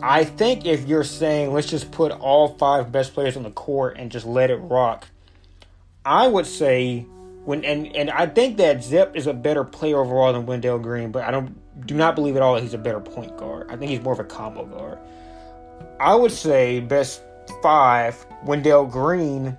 I 0.00 0.22
think 0.22 0.64
if 0.64 0.86
you're 0.86 1.02
saying 1.02 1.52
let's 1.52 1.68
just 1.68 1.90
put 1.90 2.12
all 2.12 2.54
five 2.56 2.92
best 2.92 3.14
players 3.14 3.36
on 3.36 3.42
the 3.42 3.50
court 3.50 3.96
and 3.98 4.12
just 4.12 4.24
let 4.24 4.48
it 4.50 4.58
rock, 4.58 5.08
I 6.04 6.28
would 6.28 6.46
say 6.46 7.00
when 7.44 7.64
and 7.64 7.88
and 7.96 8.10
I 8.10 8.26
think 8.26 8.58
that 8.58 8.84
Zep 8.84 9.16
is 9.16 9.26
a 9.26 9.34
better 9.34 9.64
player 9.64 9.98
overall 9.98 10.32
than 10.32 10.46
Wendell 10.46 10.78
Green, 10.78 11.10
but 11.10 11.24
I 11.24 11.32
don't 11.32 11.56
do 11.86 11.94
not 11.94 12.14
believe 12.14 12.36
at 12.36 12.42
all 12.42 12.54
that 12.54 12.62
he's 12.62 12.74
a 12.74 12.78
better 12.78 13.00
point 13.00 13.36
guard. 13.36 13.66
I 13.70 13.76
think 13.76 13.90
he's 13.90 14.00
more 14.00 14.12
of 14.12 14.20
a 14.20 14.24
combo 14.24 14.64
guard. 14.64 14.98
I 16.00 16.14
would 16.14 16.32
say 16.32 16.80
best 16.80 17.22
five 17.62 18.26
Wendell 18.44 18.86
Green. 18.86 19.56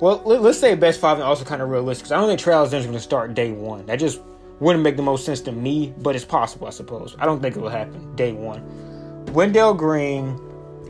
Well, 0.00 0.22
let, 0.24 0.40
us 0.42 0.60
say 0.60 0.74
best 0.74 1.00
five 1.00 1.16
and 1.16 1.24
also 1.24 1.44
kind 1.44 1.62
of 1.62 1.68
realistic 1.68 2.04
because 2.04 2.12
I 2.12 2.16
don't 2.16 2.28
think 2.28 2.40
Trey 2.40 2.54
Alexander's 2.54 2.86
going 2.86 2.98
to 2.98 3.02
start 3.02 3.34
day 3.34 3.52
one. 3.52 3.86
That 3.86 3.98
just 3.98 4.20
wouldn't 4.60 4.84
make 4.84 4.96
the 4.96 5.02
most 5.02 5.24
sense 5.24 5.40
to 5.42 5.52
me, 5.52 5.94
but 5.98 6.14
it's 6.14 6.24
possible, 6.24 6.66
I 6.66 6.70
suppose. 6.70 7.16
I 7.18 7.24
don't 7.24 7.40
think 7.40 7.56
it 7.56 7.60
will 7.60 7.70
happen 7.70 8.14
day 8.14 8.32
one. 8.32 9.24
Wendell 9.32 9.74
Green, 9.74 10.38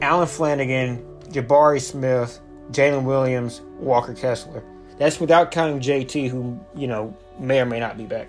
Allen 0.03 0.27
Flanigan, 0.27 1.03
Jabari 1.29 1.81
Smith, 1.81 2.41
Jalen 2.73 3.05
Williams, 3.05 3.61
Walker 3.79 4.15
Kessler. 4.15 4.65
That's 4.99 5.21
without 5.21 5.51
counting 5.51 5.81
JT, 5.81 6.29
who, 6.29 6.59
you 6.75 6.87
know, 6.87 7.17
may 7.39 7.61
or 7.61 7.67
may 7.67 7.81
not 7.81 7.97
be 7.97 8.05
back. 8.05 8.29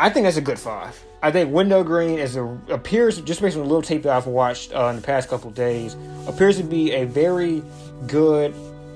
I 0.00 0.08
think 0.08 0.24
that's 0.24 0.38
a 0.38 0.40
good 0.40 0.58
five. 0.58 0.98
I 1.22 1.30
think 1.30 1.52
Wendell 1.52 1.84
Green 1.84 2.18
is 2.18 2.34
a 2.34 2.44
appears 2.70 3.20
just 3.20 3.42
based 3.42 3.54
on 3.56 3.62
the 3.64 3.68
little 3.68 3.82
tape 3.82 4.04
that 4.04 4.16
I've 4.16 4.26
watched 4.26 4.72
uh, 4.72 4.86
in 4.86 4.96
the 4.96 5.02
past 5.02 5.28
couple 5.28 5.50
days 5.50 5.94
appears 6.26 6.56
to 6.56 6.62
be 6.62 6.92
a 6.92 7.04
very 7.04 7.62
good 8.06 8.54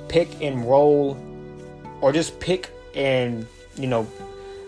pick 0.09 0.41
and 0.41 0.65
roll, 0.67 1.19
or 2.01 2.11
just 2.11 2.41
pick 2.41 2.71
and 2.95 3.47
you 3.77 3.87
know 3.87 4.07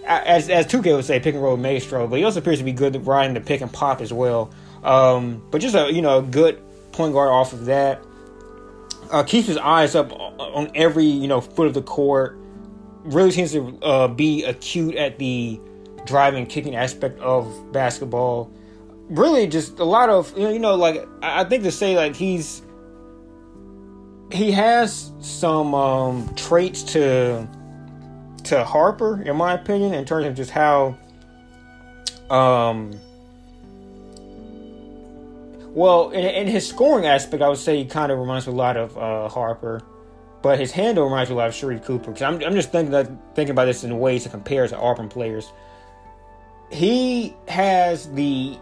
as 0.07 0.51
as 0.51 0.67
2K 0.67 0.95
would 0.95 1.07
say, 1.07 1.19
pick 1.21 1.35
and 1.35 1.43
roll 1.43 1.57
maestro, 1.57 2.07
but 2.07 2.19
he 2.19 2.25
also 2.25 2.41
appears 2.41 2.59
to 2.59 2.65
be 2.65 2.73
good 2.73 3.07
riding 3.07 3.33
the 3.33 3.41
pick 3.41 3.63
and 3.63 3.73
pop 3.73 4.03
as 4.03 4.13
well. 4.13 4.53
Um, 4.85 5.43
but 5.51 5.63
just 5.63 5.75
a 5.75 5.91
you 5.91 6.03
know 6.03 6.21
good 6.21 6.61
point 6.93 7.15
guard 7.15 7.31
off 7.31 7.55
of 7.55 7.65
that. 7.65 8.03
Uh, 9.11 9.23
keeps 9.23 9.47
his 9.47 9.57
eyes 9.57 9.95
up 9.95 10.13
on 10.13 10.71
every 10.75 11.07
you 11.07 11.29
know 11.29 11.41
foot 11.41 11.67
of 11.67 11.73
the 11.73 11.83
court. 11.83 12.37
Really 13.05 13.31
seems 13.31 13.53
to 13.53 13.79
uh, 13.83 14.09
be 14.09 14.45
acute 14.45 14.97
at 14.97 15.19
the 15.19 15.59
driving, 16.07 16.47
kicking 16.47 16.77
aspect 16.77 17.19
of 17.21 17.73
basketball. 17.73 18.51
Really, 19.09 19.47
just 19.47 19.79
a 19.79 19.85
lot 19.85 20.09
of 20.09 20.37
you 20.37 20.45
know, 20.45 20.51
you 20.51 20.59
know, 20.59 20.75
like 20.75 21.07
I 21.23 21.45
think 21.45 21.63
to 21.65 21.71
say 21.71 21.97
like 21.97 22.17
he's 22.17 22.63
he 24.33 24.51
has 24.53 25.13
some 25.21 25.75
um, 25.75 26.35
traits 26.35 26.83
to 26.95 27.47
to 28.45 28.65
Harper, 28.65 29.23
in 29.23 29.37
my 29.37 29.55
opinion, 29.55 29.95
in 29.95 30.05
terms 30.05 30.27
of 30.27 30.35
just 30.35 30.51
how 30.51 30.97
um 32.31 32.99
well, 35.77 36.09
in, 36.09 36.25
in, 36.25 36.47
his 36.47 36.67
scoring 36.67 37.05
aspect, 37.05 37.43
I 37.43 37.51
would 37.51 37.59
say 37.59 37.77
he 37.77 37.85
kind 37.85 38.11
of 38.11 38.19
reminds 38.19 38.47
me 38.47 38.55
a 38.55 38.57
lot 38.57 38.79
of 38.79 38.97
uh, 38.97 39.29
Harper, 39.29 39.83
but 40.41 40.59
his 40.59 40.73
handle 40.73 41.05
reminds 41.05 41.29
me 41.29 41.35
a 41.35 41.37
lot 41.37 41.49
of 41.49 41.55
Sharife 41.55 41.85
Cooper. 41.85 42.13
Because 42.13 42.23
I'm, 42.23 42.43
I'm 42.43 42.55
just 42.55 42.73
thinking 42.73 42.93
that, 42.93 43.11
thinking 43.35 43.51
about 43.51 43.67
this 43.67 43.85
in 43.85 43.99
ways 43.99 44.23
to 44.23 44.31
compare 44.31 44.67
to 44.67 44.79
Auburn 44.79 45.11
players. 45.11 45.53
He 46.71 47.35
has 47.49 48.11
the 48.13 48.57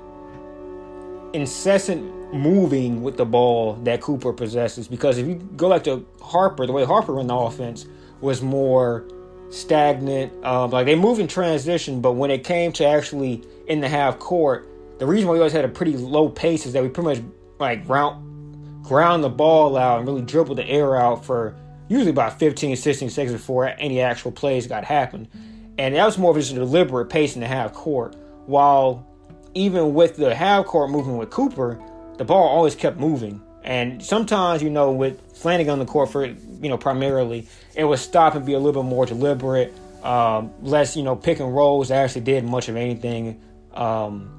incessant 1.32 2.34
moving 2.34 3.02
with 3.02 3.16
the 3.16 3.24
ball 3.24 3.74
that 3.84 4.00
Cooper 4.00 4.32
possesses. 4.32 4.88
Because 4.88 5.18
if 5.18 5.26
you 5.26 5.36
go 5.56 5.70
back 5.70 5.84
to 5.84 6.06
Harper, 6.20 6.66
the 6.66 6.72
way 6.72 6.84
Harper 6.84 7.14
ran 7.14 7.26
the 7.26 7.34
offense 7.34 7.86
was 8.20 8.42
more 8.42 9.06
stagnant. 9.50 10.32
Um, 10.44 10.70
like 10.70 10.86
they 10.86 10.94
move 10.94 11.18
in 11.18 11.28
transition, 11.28 12.00
but 12.00 12.12
when 12.12 12.30
it 12.30 12.44
came 12.44 12.72
to 12.72 12.86
actually 12.86 13.42
in 13.66 13.80
the 13.80 13.88
half 13.88 14.18
court 14.18 14.68
the 14.98 15.06
reason 15.06 15.28
why 15.28 15.34
we 15.34 15.38
always 15.38 15.52
had 15.52 15.64
a 15.64 15.68
pretty 15.68 15.96
low 15.96 16.28
pace 16.28 16.66
is 16.66 16.72
that 16.72 16.82
we 16.82 16.88
pretty 16.88 17.20
much 17.20 17.24
like 17.58 17.86
ground 17.86 18.84
ground 18.84 19.24
the 19.24 19.28
ball 19.28 19.76
out 19.76 19.98
and 19.98 20.06
really 20.06 20.22
dribbled 20.22 20.58
the 20.58 20.66
air 20.66 20.96
out 20.96 21.24
for 21.24 21.56
usually 21.88 22.10
about 22.10 22.38
15, 22.38 22.76
16 22.76 23.10
seconds 23.10 23.32
before 23.32 23.66
any 23.78 24.00
actual 24.00 24.30
plays 24.30 24.66
got 24.66 24.84
happen. 24.84 25.28
And 25.78 25.94
that 25.94 26.04
was 26.04 26.18
more 26.18 26.30
of 26.30 26.36
just 26.36 26.52
a 26.52 26.54
deliberate 26.54 27.06
pace 27.06 27.34
in 27.34 27.40
the 27.40 27.46
half 27.46 27.72
court. 27.72 28.16
While 28.46 29.06
even 29.54 29.94
with 29.94 30.16
the 30.16 30.34
half 30.34 30.66
court 30.66 30.90
movement 30.90 31.18
with 31.18 31.30
Cooper, 31.30 31.80
the 32.18 32.24
ball 32.24 32.48
always 32.48 32.74
kept 32.74 32.98
moving. 32.98 33.40
And 33.64 34.04
sometimes, 34.04 34.62
you 34.62 34.68
know, 34.70 34.92
with 34.92 35.34
Flanigan 35.34 35.72
on 35.72 35.78
the 35.78 35.86
court 35.86 36.12
for, 36.12 36.26
you 36.26 36.68
know, 36.68 36.76
primarily, 36.76 37.48
it 37.74 37.84
would 37.84 37.98
stop 37.98 38.34
and 38.34 38.44
be 38.44 38.52
a 38.52 38.58
little 38.58 38.82
bit 38.82 38.88
more 38.88 39.06
deliberate, 39.06 39.72
um, 40.02 40.52
less, 40.60 40.96
you 40.96 41.02
know, 41.02 41.16
pick 41.16 41.40
and 41.40 41.54
rolls. 41.54 41.90
actually 41.90 42.20
did 42.20 42.44
much 42.44 42.68
of 42.68 42.76
anything. 42.76 43.40
Um, 43.72 44.30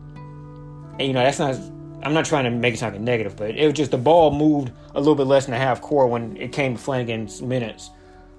and, 1.00 1.08
you 1.08 1.13
know, 1.13 1.24
that's 1.24 1.39
not. 1.39 1.56
I'm 2.04 2.13
not 2.13 2.25
trying 2.25 2.44
to 2.44 2.51
make 2.51 2.75
it 2.75 2.77
sound 2.77 2.94
like 2.94 3.01
negative, 3.01 3.36
but 3.36 3.51
it 3.51 3.65
was 3.65 3.74
just 3.74 3.89
the 3.89 3.98
ball 3.98 4.30
moved 4.30 4.72
a 4.94 5.00
little 5.00 5.15
bit 5.15 5.25
less 5.25 5.46
than 5.46 5.56
a 5.56 5.58
half 5.58 5.82
court 5.82 6.12
when 6.12 6.38
it 6.38 6.51
came 6.51 6.77
to 6.77 6.82
Flanigan's 6.82 7.42
minutes. 7.42 7.89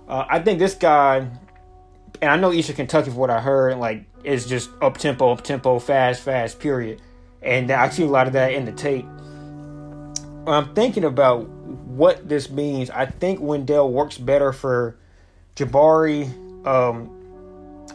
Uh, 0.06 0.24
I 0.28 0.38
think 0.38 0.60
this 0.60 0.74
guy, 0.74 1.28
and 2.20 2.30
I 2.30 2.36
know 2.36 2.52
Eastern 2.52 2.76
Kentucky, 2.76 3.10
for 3.10 3.16
what 3.16 3.30
I 3.30 3.40
heard, 3.40 3.78
like 3.78 4.04
is 4.24 4.46
just 4.46 4.70
up 4.82 4.98
tempo, 4.98 5.30
up 5.30 5.42
tempo, 5.42 5.78
fast, 5.78 6.22
fast, 6.22 6.58
period. 6.58 7.00
And 7.42 7.70
I 7.70 7.88
see 7.90 8.02
a 8.02 8.06
lot 8.06 8.26
of 8.26 8.32
that 8.32 8.52
in 8.52 8.64
the 8.64 8.72
tape. 8.72 9.06
I'm 10.46 10.74
thinking 10.74 11.04
about 11.04 11.48
what 11.48 12.28
this 12.28 12.50
means. 12.50 12.90
I 12.90 13.06
think 13.06 13.40
Wendell 13.40 13.92
works 13.92 14.18
better 14.18 14.52
for 14.52 14.96
Jabari. 15.56 16.26
Um, 16.66 17.10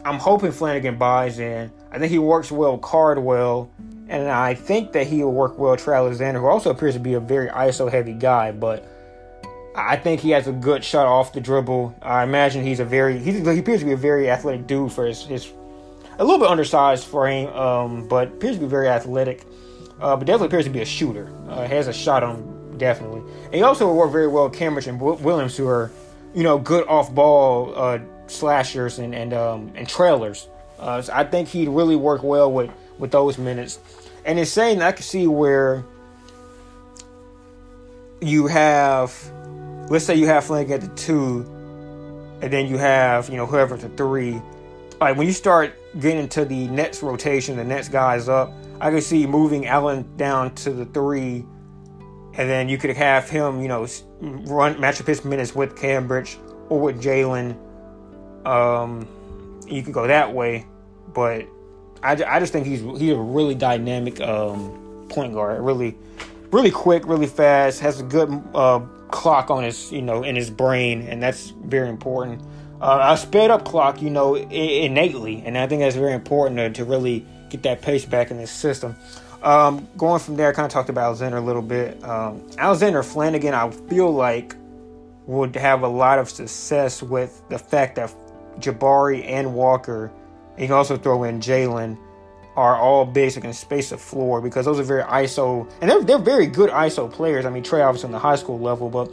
I'm 0.04 0.18
hoping 0.18 0.52
Flanigan 0.52 0.98
buys 0.98 1.38
in. 1.38 1.70
I 1.90 1.98
think 1.98 2.10
he 2.10 2.18
works 2.18 2.50
well 2.50 2.78
Cardwell. 2.78 3.70
And 4.08 4.28
I 4.28 4.54
think 4.54 4.92
that 4.92 5.06
he 5.06 5.22
will 5.22 5.32
work 5.32 5.58
well 5.58 5.76
Trey 5.76 5.96
Alexander, 5.96 6.40
who 6.40 6.46
also 6.46 6.70
appears 6.70 6.94
to 6.94 7.00
be 7.00 7.14
a 7.14 7.20
very 7.20 7.48
ISO 7.48 7.90
heavy 7.90 8.12
guy, 8.12 8.52
but 8.52 8.86
I 9.74 9.96
think 9.96 10.20
he 10.20 10.30
has 10.30 10.46
a 10.46 10.52
good 10.52 10.84
shot 10.84 11.06
off 11.06 11.32
the 11.32 11.40
dribble. 11.40 11.96
I 12.02 12.24
imagine 12.24 12.64
he's 12.64 12.80
a 12.80 12.84
very 12.84 13.18
he, 13.18 13.32
he 13.32 13.58
appears 13.58 13.80
to 13.80 13.86
be 13.86 13.92
a 13.92 13.96
very 13.96 14.30
athletic 14.30 14.66
dude 14.66 14.92
for 14.92 15.06
his, 15.06 15.24
his 15.24 15.50
a 16.18 16.24
little 16.24 16.38
bit 16.38 16.48
undersized 16.48 17.04
frame, 17.06 17.48
um, 17.48 18.06
but 18.06 18.28
appears 18.28 18.56
to 18.56 18.60
be 18.60 18.66
very 18.66 18.88
athletic. 18.88 19.44
Uh, 20.00 20.16
but 20.16 20.26
definitely 20.26 20.48
appears 20.48 20.64
to 20.64 20.70
be 20.70 20.82
a 20.82 20.84
shooter. 20.84 21.32
Uh, 21.48 21.66
has 21.66 21.86
a 21.86 21.92
shot 21.92 22.22
on 22.24 22.36
him, 22.36 22.78
definitely. 22.78 23.20
And 23.44 23.54
he 23.54 23.62
also 23.62 23.86
will 23.86 23.96
work 23.96 24.10
very 24.10 24.26
well 24.26 24.48
with 24.48 24.58
Cambridge 24.58 24.88
and 24.88 25.00
Williams, 25.00 25.56
who 25.56 25.66
are 25.68 25.90
you 26.34 26.42
know 26.42 26.58
good 26.58 26.86
off 26.88 27.14
ball 27.14 27.72
uh, 27.76 27.98
slashers 28.26 28.98
and 28.98 29.14
and 29.14 29.32
um, 29.32 29.72
and 29.74 29.88
trailers. 29.88 30.48
Uh, 30.78 31.00
so 31.00 31.12
I 31.14 31.24
think 31.24 31.48
he'd 31.48 31.68
really 31.68 31.96
work 31.96 32.22
well 32.22 32.52
with 32.52 32.70
with 32.98 33.10
those 33.10 33.38
minutes. 33.38 33.78
And 34.24 34.38
it's 34.38 34.50
saying 34.50 34.82
I 34.82 34.92
can 34.92 35.02
see 35.02 35.26
where 35.26 35.84
you 38.20 38.46
have, 38.46 39.12
let's 39.92 40.06
say 40.06 40.14
you 40.14 40.26
have 40.26 40.42
Flink 40.42 40.70
at 40.70 40.80
the 40.80 40.88
two, 40.88 41.40
and 42.40 42.50
then 42.50 42.66
you 42.66 42.78
have, 42.78 43.28
you 43.28 43.36
know, 43.36 43.44
whoever 43.44 43.74
at 43.74 43.82
the 43.82 43.90
three. 43.90 44.40
Like 44.98 45.18
when 45.18 45.26
you 45.26 45.34
start 45.34 45.74
getting 46.00 46.20
into 46.20 46.46
the 46.46 46.66
next 46.68 47.02
rotation, 47.02 47.56
the 47.58 47.64
next 47.64 47.90
guys 47.90 48.26
up, 48.26 48.50
I 48.80 48.90
can 48.90 49.02
see 49.02 49.26
moving 49.26 49.66
Allen 49.66 50.08
down 50.16 50.54
to 50.56 50.72
the 50.72 50.86
three, 50.86 51.44
and 52.34 52.48
then 52.48 52.70
you 52.70 52.78
could 52.78 52.96
have 52.96 53.28
him, 53.28 53.60
you 53.60 53.68
know, 53.68 53.86
run 54.20 54.80
match 54.80 54.98
up 54.98 55.06
his 55.06 55.26
minutes 55.26 55.54
with 55.54 55.76
Cambridge 55.76 56.38
or 56.70 56.80
with 56.80 57.02
Jalen. 57.02 57.54
Um, 58.46 59.06
you 59.68 59.82
could 59.82 59.92
go 59.92 60.06
that 60.06 60.32
way, 60.32 60.64
but 61.12 61.44
I, 62.02 62.12
I 62.12 62.40
just 62.40 62.54
think 62.54 62.66
he's 62.66 62.80
he's 62.98 63.12
a 63.12 63.16
really 63.18 63.54
dynamic 63.54 64.22
um, 64.22 65.06
point 65.10 65.34
guard. 65.34 65.60
Really, 65.60 65.98
really 66.50 66.70
quick, 66.70 67.06
really 67.06 67.26
fast. 67.26 67.80
Has 67.80 68.00
a 68.00 68.04
good 68.04 68.30
uh, 68.54 68.80
clock 69.12 69.50
on 69.50 69.62
his 69.62 69.92
you 69.92 70.02
know 70.02 70.24
in 70.24 70.34
his 70.34 70.50
brain, 70.50 71.02
and 71.02 71.22
that's 71.22 71.50
very 71.50 71.88
important. 71.88 72.42
Uh, 72.80 73.14
a 73.14 73.16
sped 73.16 73.52
up 73.52 73.64
clock, 73.64 74.02
you 74.02 74.10
know, 74.10 74.34
innately, 74.34 75.40
and 75.46 75.56
I 75.56 75.68
think 75.68 75.82
that's 75.82 75.94
very 75.94 76.14
important 76.14 76.58
to, 76.58 76.70
to 76.70 76.84
really 76.84 77.24
get 77.48 77.62
that 77.62 77.80
pace 77.80 78.04
back 78.04 78.32
in 78.32 78.38
his 78.38 78.50
system. 78.50 78.96
Um, 79.44 79.86
going 79.96 80.18
from 80.18 80.34
there, 80.34 80.48
I 80.48 80.52
kind 80.52 80.66
of 80.66 80.72
talked 80.72 80.88
about 80.88 81.04
Alexander 81.04 81.36
a 81.36 81.40
little 81.40 81.62
bit. 81.62 82.02
Um, 82.02 82.42
Alexander 82.58 83.02
Flanigan, 83.02 83.54
I 83.54 83.70
feel 83.88 84.12
like 84.12 84.56
would 85.26 85.54
have 85.54 85.82
a 85.82 85.88
lot 85.88 86.18
of 86.18 86.28
success 86.28 87.04
with 87.04 87.40
the 87.48 87.58
fact 87.58 87.94
that 87.94 88.12
Jabari 88.58 89.24
and 89.24 89.54
Walker 89.54 90.10
you 90.58 90.66
can 90.66 90.74
also 90.74 90.96
throw 90.96 91.24
in 91.24 91.40
Jalen 91.40 91.98
are 92.56 92.76
all 92.76 93.06
that 93.06 93.40
can 93.40 93.52
space 93.52 93.90
the 93.90 93.98
floor 93.98 94.40
because 94.40 94.66
those 94.66 94.78
are 94.78 94.82
very 94.82 95.02
ISO 95.04 95.70
and 95.80 95.90
they're 95.90 96.02
they're 96.02 96.18
very 96.18 96.46
good 96.46 96.70
ISO 96.70 97.10
players. 97.10 97.46
I 97.46 97.50
mean 97.50 97.62
Trey 97.62 97.82
obviously 97.82 98.08
on 98.08 98.12
the 98.12 98.18
high 98.18 98.36
school 98.36 98.60
level, 98.60 98.90
but 98.90 99.10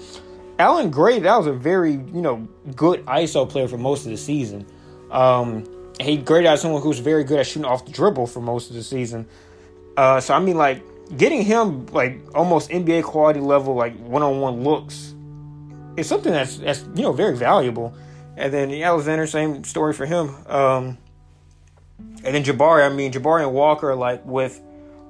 Allen 0.57 0.89
Gray 0.89 1.19
that 1.19 1.37
was 1.37 1.47
a 1.47 1.53
very 1.53 1.93
you 1.93 2.21
know 2.21 2.47
good 2.75 3.05
ISO 3.05 3.49
player 3.49 3.67
for 3.67 3.77
most 3.77 4.05
of 4.05 4.11
the 4.11 4.17
season. 4.17 4.65
Um, 5.11 5.67
he 5.99 6.17
graded 6.17 6.47
out 6.47 6.59
someone 6.59 6.81
who's 6.81 6.99
very 6.99 7.23
good 7.23 7.39
at 7.39 7.47
shooting 7.47 7.65
off 7.65 7.85
the 7.85 7.91
dribble 7.91 8.27
for 8.27 8.41
most 8.41 8.69
of 8.69 8.75
the 8.75 8.83
season. 8.83 9.27
Uh, 9.95 10.19
so 10.19 10.33
I 10.33 10.39
mean 10.39 10.57
like 10.57 10.83
getting 11.17 11.43
him 11.43 11.85
like 11.87 12.19
almost 12.35 12.69
NBA 12.69 13.03
quality 13.03 13.39
level 13.39 13.73
like 13.73 13.97
one 13.99 14.21
on 14.21 14.39
one 14.41 14.63
looks 14.63 15.15
is 15.97 16.07
something 16.07 16.31
that's 16.31 16.57
that's 16.57 16.83
you 16.95 17.03
know 17.03 17.13
very 17.13 17.37
valuable. 17.37 17.93
And 18.37 18.53
then 18.53 18.71
Alexander, 18.71 19.27
same 19.27 19.63
story 19.65 19.93
for 19.93 20.05
him. 20.05 20.33
Um, 20.47 20.97
and 22.23 22.35
then 22.35 22.43
Jabari, 22.43 22.85
I 22.85 22.93
mean, 22.93 23.11
Jabari 23.11 23.43
and 23.43 23.53
Walker, 23.53 23.95
like 23.95 24.25
with 24.25 24.59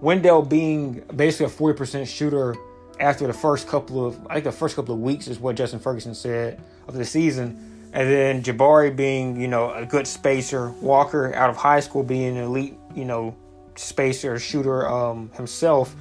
Wendell 0.02 0.44
being 0.44 1.02
basically 1.16 1.48
a 1.48 1.50
40% 1.50 2.08
shooter 2.08 2.56
after 3.00 3.26
the 3.26 3.34
first 3.34 3.68
couple 3.68 4.06
of, 4.06 4.20
I 4.28 4.36
think 4.36 4.46
the 4.46 4.52
first 4.52 4.76
couple 4.76 4.94
of 4.94 5.02
weeks 5.02 5.28
is 5.28 5.40
what 5.40 5.56
Justin 5.56 5.80
Ferguson 5.80 6.14
said 6.14 6.62
of 6.88 6.96
the 6.96 7.06
season. 7.06 7.90
And 7.94 8.08
then 8.08 8.44
Jabari 8.44 8.96
being, 8.96 9.42
you 9.42 9.48
know, 9.48 9.74
a 9.74 9.86
good 9.86 10.06
spacer. 10.06 10.70
Walker 10.82 11.34
out 11.34 11.50
of 11.50 11.58
high 11.58 11.80
school 11.80 12.04
being 12.04 12.38
an 12.38 12.44
elite, 12.44 12.76
you 12.94 13.06
know, 13.06 13.36
spacer, 13.76 14.38
shooter 14.38 14.88
um, 14.88 15.32
himself. 15.34 15.96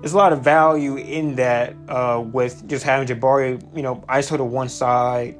There's 0.00 0.14
a 0.14 0.16
lot 0.16 0.32
of 0.32 0.42
value 0.42 0.96
in 0.96 1.36
that 1.36 1.74
uh, 1.88 2.24
with 2.24 2.66
just 2.68 2.84
having 2.84 3.06
Jabari, 3.06 3.64
you 3.76 3.82
know, 3.82 4.02
ISO 4.08 4.36
to 4.36 4.44
one 4.44 4.68
side, 4.68 5.36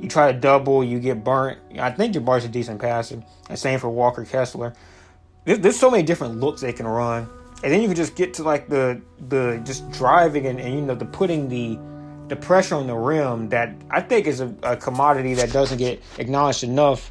you 0.00 0.08
try 0.08 0.32
to 0.32 0.38
double, 0.38 0.82
you 0.82 0.98
get 0.98 1.22
burnt. 1.22 1.58
I 1.78 1.90
think 1.90 2.14
Jabari's 2.14 2.44
a 2.44 2.48
decent 2.48 2.80
passer. 2.80 3.22
And 3.48 3.58
same 3.58 3.78
for 3.78 3.88
Walker 3.88 4.24
Kessler. 4.24 4.72
There's, 5.44 5.78
so 5.78 5.90
many 5.90 6.02
different 6.02 6.38
looks 6.38 6.60
they 6.60 6.72
can 6.72 6.86
run, 6.86 7.28
and 7.62 7.72
then 7.72 7.80
you 7.80 7.88
can 7.88 7.96
just 7.96 8.14
get 8.14 8.34
to 8.34 8.42
like 8.42 8.68
the 8.68 9.00
the 9.28 9.60
just 9.64 9.90
driving 9.90 10.46
and, 10.46 10.60
and 10.60 10.74
you 10.74 10.82
know 10.82 10.94
the 10.94 11.06
putting 11.06 11.48
the 11.48 11.78
the 12.28 12.36
pressure 12.36 12.76
on 12.76 12.86
the 12.86 12.94
rim 12.94 13.48
that 13.48 13.74
I 13.90 14.02
think 14.02 14.26
is 14.26 14.40
a, 14.40 14.54
a 14.62 14.76
commodity 14.76 15.34
that 15.34 15.50
doesn't 15.50 15.78
get 15.78 16.02
acknowledged 16.18 16.62
enough 16.62 17.10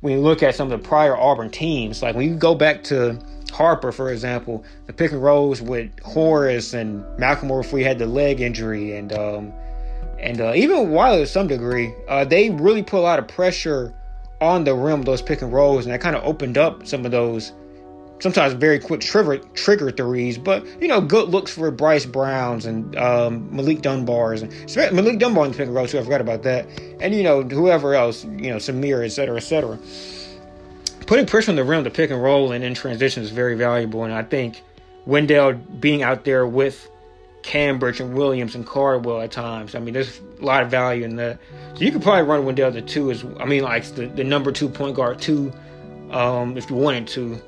when 0.00 0.12
you 0.12 0.20
look 0.20 0.42
at 0.42 0.54
some 0.54 0.70
of 0.70 0.80
the 0.80 0.88
prior 0.88 1.16
Auburn 1.16 1.50
teams. 1.50 2.02
Like 2.02 2.14
when 2.14 2.28
you 2.28 2.36
go 2.36 2.54
back 2.54 2.84
to 2.84 3.18
Harper, 3.50 3.92
for 3.92 4.12
example, 4.12 4.64
the 4.86 4.92
pick 4.92 5.12
and 5.12 5.22
rolls 5.22 5.60
with 5.60 5.90
Horace 6.00 6.74
and 6.74 7.04
Malcolm 7.18 7.50
if 7.50 7.72
we 7.72 7.82
had 7.82 7.98
the 7.98 8.06
leg 8.06 8.40
injury 8.40 8.96
and 8.96 9.12
um, 9.12 9.52
and 10.20 10.40
uh, 10.40 10.52
even 10.54 10.90
Wiley 10.90 11.20
to 11.20 11.26
some 11.26 11.46
degree, 11.46 11.94
uh, 12.08 12.24
they 12.24 12.50
really 12.50 12.82
put 12.82 12.98
a 12.98 13.02
lot 13.02 13.18
of 13.18 13.28
pressure 13.28 13.94
on 14.40 14.64
the 14.64 14.74
rim, 14.74 15.02
those 15.02 15.22
pick 15.22 15.42
and 15.42 15.52
rolls, 15.52 15.84
and 15.84 15.92
that 15.92 16.00
kind 16.00 16.16
of 16.16 16.24
opened 16.24 16.56
up 16.56 16.86
some 16.86 17.04
of 17.04 17.10
those 17.10 17.52
sometimes 18.20 18.52
very 18.52 18.78
quick 18.78 19.00
trigger 19.00 19.38
trigger 19.54 19.90
threes, 19.90 20.38
but 20.38 20.64
you 20.80 20.88
know, 20.88 21.00
good 21.00 21.28
looks 21.30 21.50
for 21.50 21.70
Bryce 21.70 22.06
Browns 22.06 22.66
and 22.66 22.96
um, 22.96 23.54
Malik 23.54 23.80
Dunbars 23.80 24.42
and 24.42 24.94
Malik 24.94 25.18
Dunbar 25.18 25.46
in 25.46 25.52
the 25.52 25.56
pick 25.56 25.66
and 25.66 25.74
roll 25.74 25.86
too. 25.86 25.98
I 25.98 26.02
forgot 26.02 26.20
about 26.20 26.42
that, 26.44 26.66
and 27.00 27.14
you 27.14 27.22
know, 27.22 27.42
whoever 27.42 27.94
else, 27.94 28.24
you 28.24 28.50
know, 28.50 28.56
Samir, 28.56 29.04
et 29.04 29.10
cetera, 29.10 29.36
et 29.36 29.40
cetera. 29.40 29.78
Putting 31.06 31.26
pressure 31.26 31.50
on 31.50 31.56
the 31.56 31.64
rim 31.64 31.82
to 31.84 31.90
pick 31.90 32.10
and 32.10 32.22
roll 32.22 32.52
and 32.52 32.62
in 32.62 32.74
transition 32.74 33.22
is 33.22 33.30
very 33.30 33.56
valuable, 33.56 34.04
and 34.04 34.12
I 34.12 34.22
think 34.22 34.62
Wendell 35.06 35.54
being 35.54 36.02
out 36.02 36.24
there 36.24 36.46
with 36.46 36.88
Cambridge 37.42 38.00
and 38.00 38.14
Williams 38.14 38.54
and 38.54 38.66
Cardwell 38.66 39.20
at 39.20 39.30
times. 39.30 39.74
I 39.74 39.80
mean, 39.80 39.94
there's 39.94 40.20
a 40.40 40.44
lot 40.44 40.62
of 40.62 40.70
value 40.70 41.04
in 41.04 41.16
that. 41.16 41.38
So 41.74 41.84
you 41.84 41.92
could 41.92 42.02
probably 42.02 42.22
run 42.22 42.44
Wendell 42.44 42.70
the 42.70 42.82
two 42.82 43.10
as 43.10 43.24
I 43.38 43.44
mean, 43.44 43.62
like 43.62 43.84
the, 43.94 44.06
the 44.06 44.24
number 44.24 44.52
two 44.52 44.68
point 44.68 44.96
guard 44.96 45.20
two, 45.20 45.52
um, 46.10 46.56
if 46.56 46.68
you 46.70 46.76
wanted 46.76 47.06
to, 47.08 47.40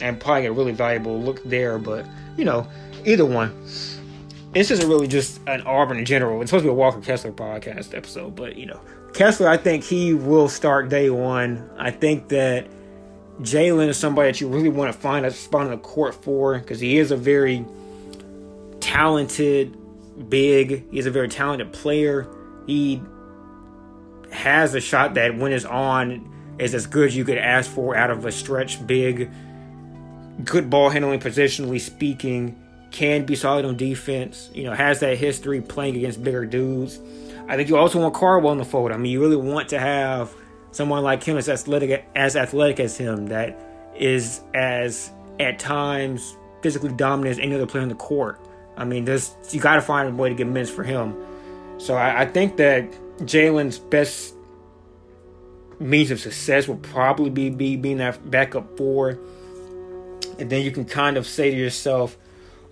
and 0.00 0.20
probably 0.20 0.42
get 0.42 0.48
a 0.48 0.52
really 0.52 0.72
valuable 0.72 1.20
look 1.20 1.42
there. 1.44 1.78
But 1.78 2.06
you 2.36 2.44
know, 2.44 2.66
either 3.04 3.26
one. 3.26 3.54
This 4.52 4.72
isn't 4.72 4.88
really 4.88 5.06
just 5.06 5.40
an 5.46 5.60
Auburn 5.62 5.98
in 5.98 6.04
general. 6.04 6.42
It's 6.42 6.50
supposed 6.50 6.64
to 6.64 6.70
be 6.70 6.72
a 6.72 6.74
Walker 6.74 7.00
Kessler 7.00 7.30
podcast 7.30 7.96
episode, 7.96 8.34
but 8.34 8.56
you 8.56 8.66
know, 8.66 8.80
Kessler, 9.14 9.48
I 9.48 9.56
think 9.56 9.84
he 9.84 10.12
will 10.12 10.48
start 10.48 10.88
day 10.88 11.08
one. 11.08 11.70
I 11.78 11.92
think 11.92 12.28
that 12.30 12.66
Jalen 13.42 13.88
is 13.88 13.96
somebody 13.96 14.28
that 14.28 14.40
you 14.40 14.48
really 14.48 14.68
want 14.68 14.92
to 14.92 14.98
find 14.98 15.24
a 15.24 15.30
spot 15.30 15.66
on 15.66 15.70
the 15.70 15.78
court 15.78 16.14
for 16.14 16.58
because 16.58 16.80
he 16.80 16.98
is 16.98 17.12
a 17.12 17.16
very 17.16 17.64
talented, 18.80 19.76
big. 20.28 20.90
He's 20.90 21.06
a 21.06 21.10
very 21.10 21.28
talented 21.28 21.72
player. 21.72 22.28
He 22.66 23.02
has 24.32 24.74
a 24.74 24.80
shot 24.80 25.14
that, 25.14 25.36
when 25.36 25.52
it's 25.52 25.64
on, 25.64 26.56
is 26.58 26.74
as 26.74 26.86
good 26.86 27.08
as 27.08 27.16
you 27.16 27.24
could 27.24 27.38
ask 27.38 27.70
for 27.70 27.96
out 27.96 28.10
of 28.10 28.24
a 28.26 28.32
stretch 28.32 28.86
big. 28.86 29.30
Good 30.44 30.70
ball 30.70 30.90
handling, 30.90 31.20
positionally 31.20 31.80
speaking. 31.80 32.56
Can 32.90 33.24
be 33.24 33.36
solid 33.36 33.64
on 33.64 33.76
defense. 33.76 34.50
You 34.52 34.64
know, 34.64 34.74
has 34.74 35.00
that 35.00 35.16
history 35.16 35.60
playing 35.60 35.96
against 35.96 36.22
bigger 36.24 36.44
dudes. 36.44 36.98
I 37.48 37.56
think 37.56 37.68
you 37.68 37.76
also 37.76 38.00
want 38.00 38.14
Cardwell 38.14 38.52
in 38.52 38.58
the 38.58 38.64
fold. 38.64 38.92
I 38.92 38.96
mean, 38.96 39.12
you 39.12 39.20
really 39.20 39.36
want 39.36 39.68
to 39.70 39.78
have 39.78 40.32
someone 40.72 41.02
like 41.02 41.22
him 41.22 41.36
as 41.36 41.48
athletic 41.48 42.04
as 42.14 42.36
athletic 42.36 42.78
as 42.80 42.96
him 42.96 43.26
that 43.26 43.58
is 43.96 44.40
as 44.54 45.10
at 45.38 45.58
times 45.58 46.36
physically 46.62 46.92
dominant 46.92 47.38
as 47.38 47.44
any 47.44 47.54
other 47.54 47.66
player 47.66 47.82
on 47.82 47.88
the 47.88 47.94
court. 47.94 48.40
I 48.76 48.84
mean, 48.84 49.04
there's 49.04 49.34
you 49.50 49.60
got 49.60 49.76
to 49.76 49.82
find 49.82 50.08
a 50.08 50.12
way 50.12 50.28
to 50.28 50.34
get 50.34 50.46
minutes 50.46 50.70
for 50.70 50.84
him. 50.84 51.14
So 51.78 51.94
I, 51.94 52.22
I 52.22 52.26
think 52.26 52.56
that 52.58 52.90
Jalen's 53.20 53.78
best 53.78 54.34
means 55.78 56.10
of 56.10 56.20
success 56.20 56.68
will 56.68 56.76
probably 56.76 57.30
be, 57.30 57.50
be 57.50 57.76
being 57.76 57.98
that 57.98 58.30
backup 58.30 58.76
four. 58.76 59.18
And 60.38 60.50
then 60.50 60.62
you 60.62 60.70
can 60.70 60.84
kind 60.84 61.16
of 61.16 61.26
say 61.26 61.50
to 61.50 61.56
yourself, 61.56 62.16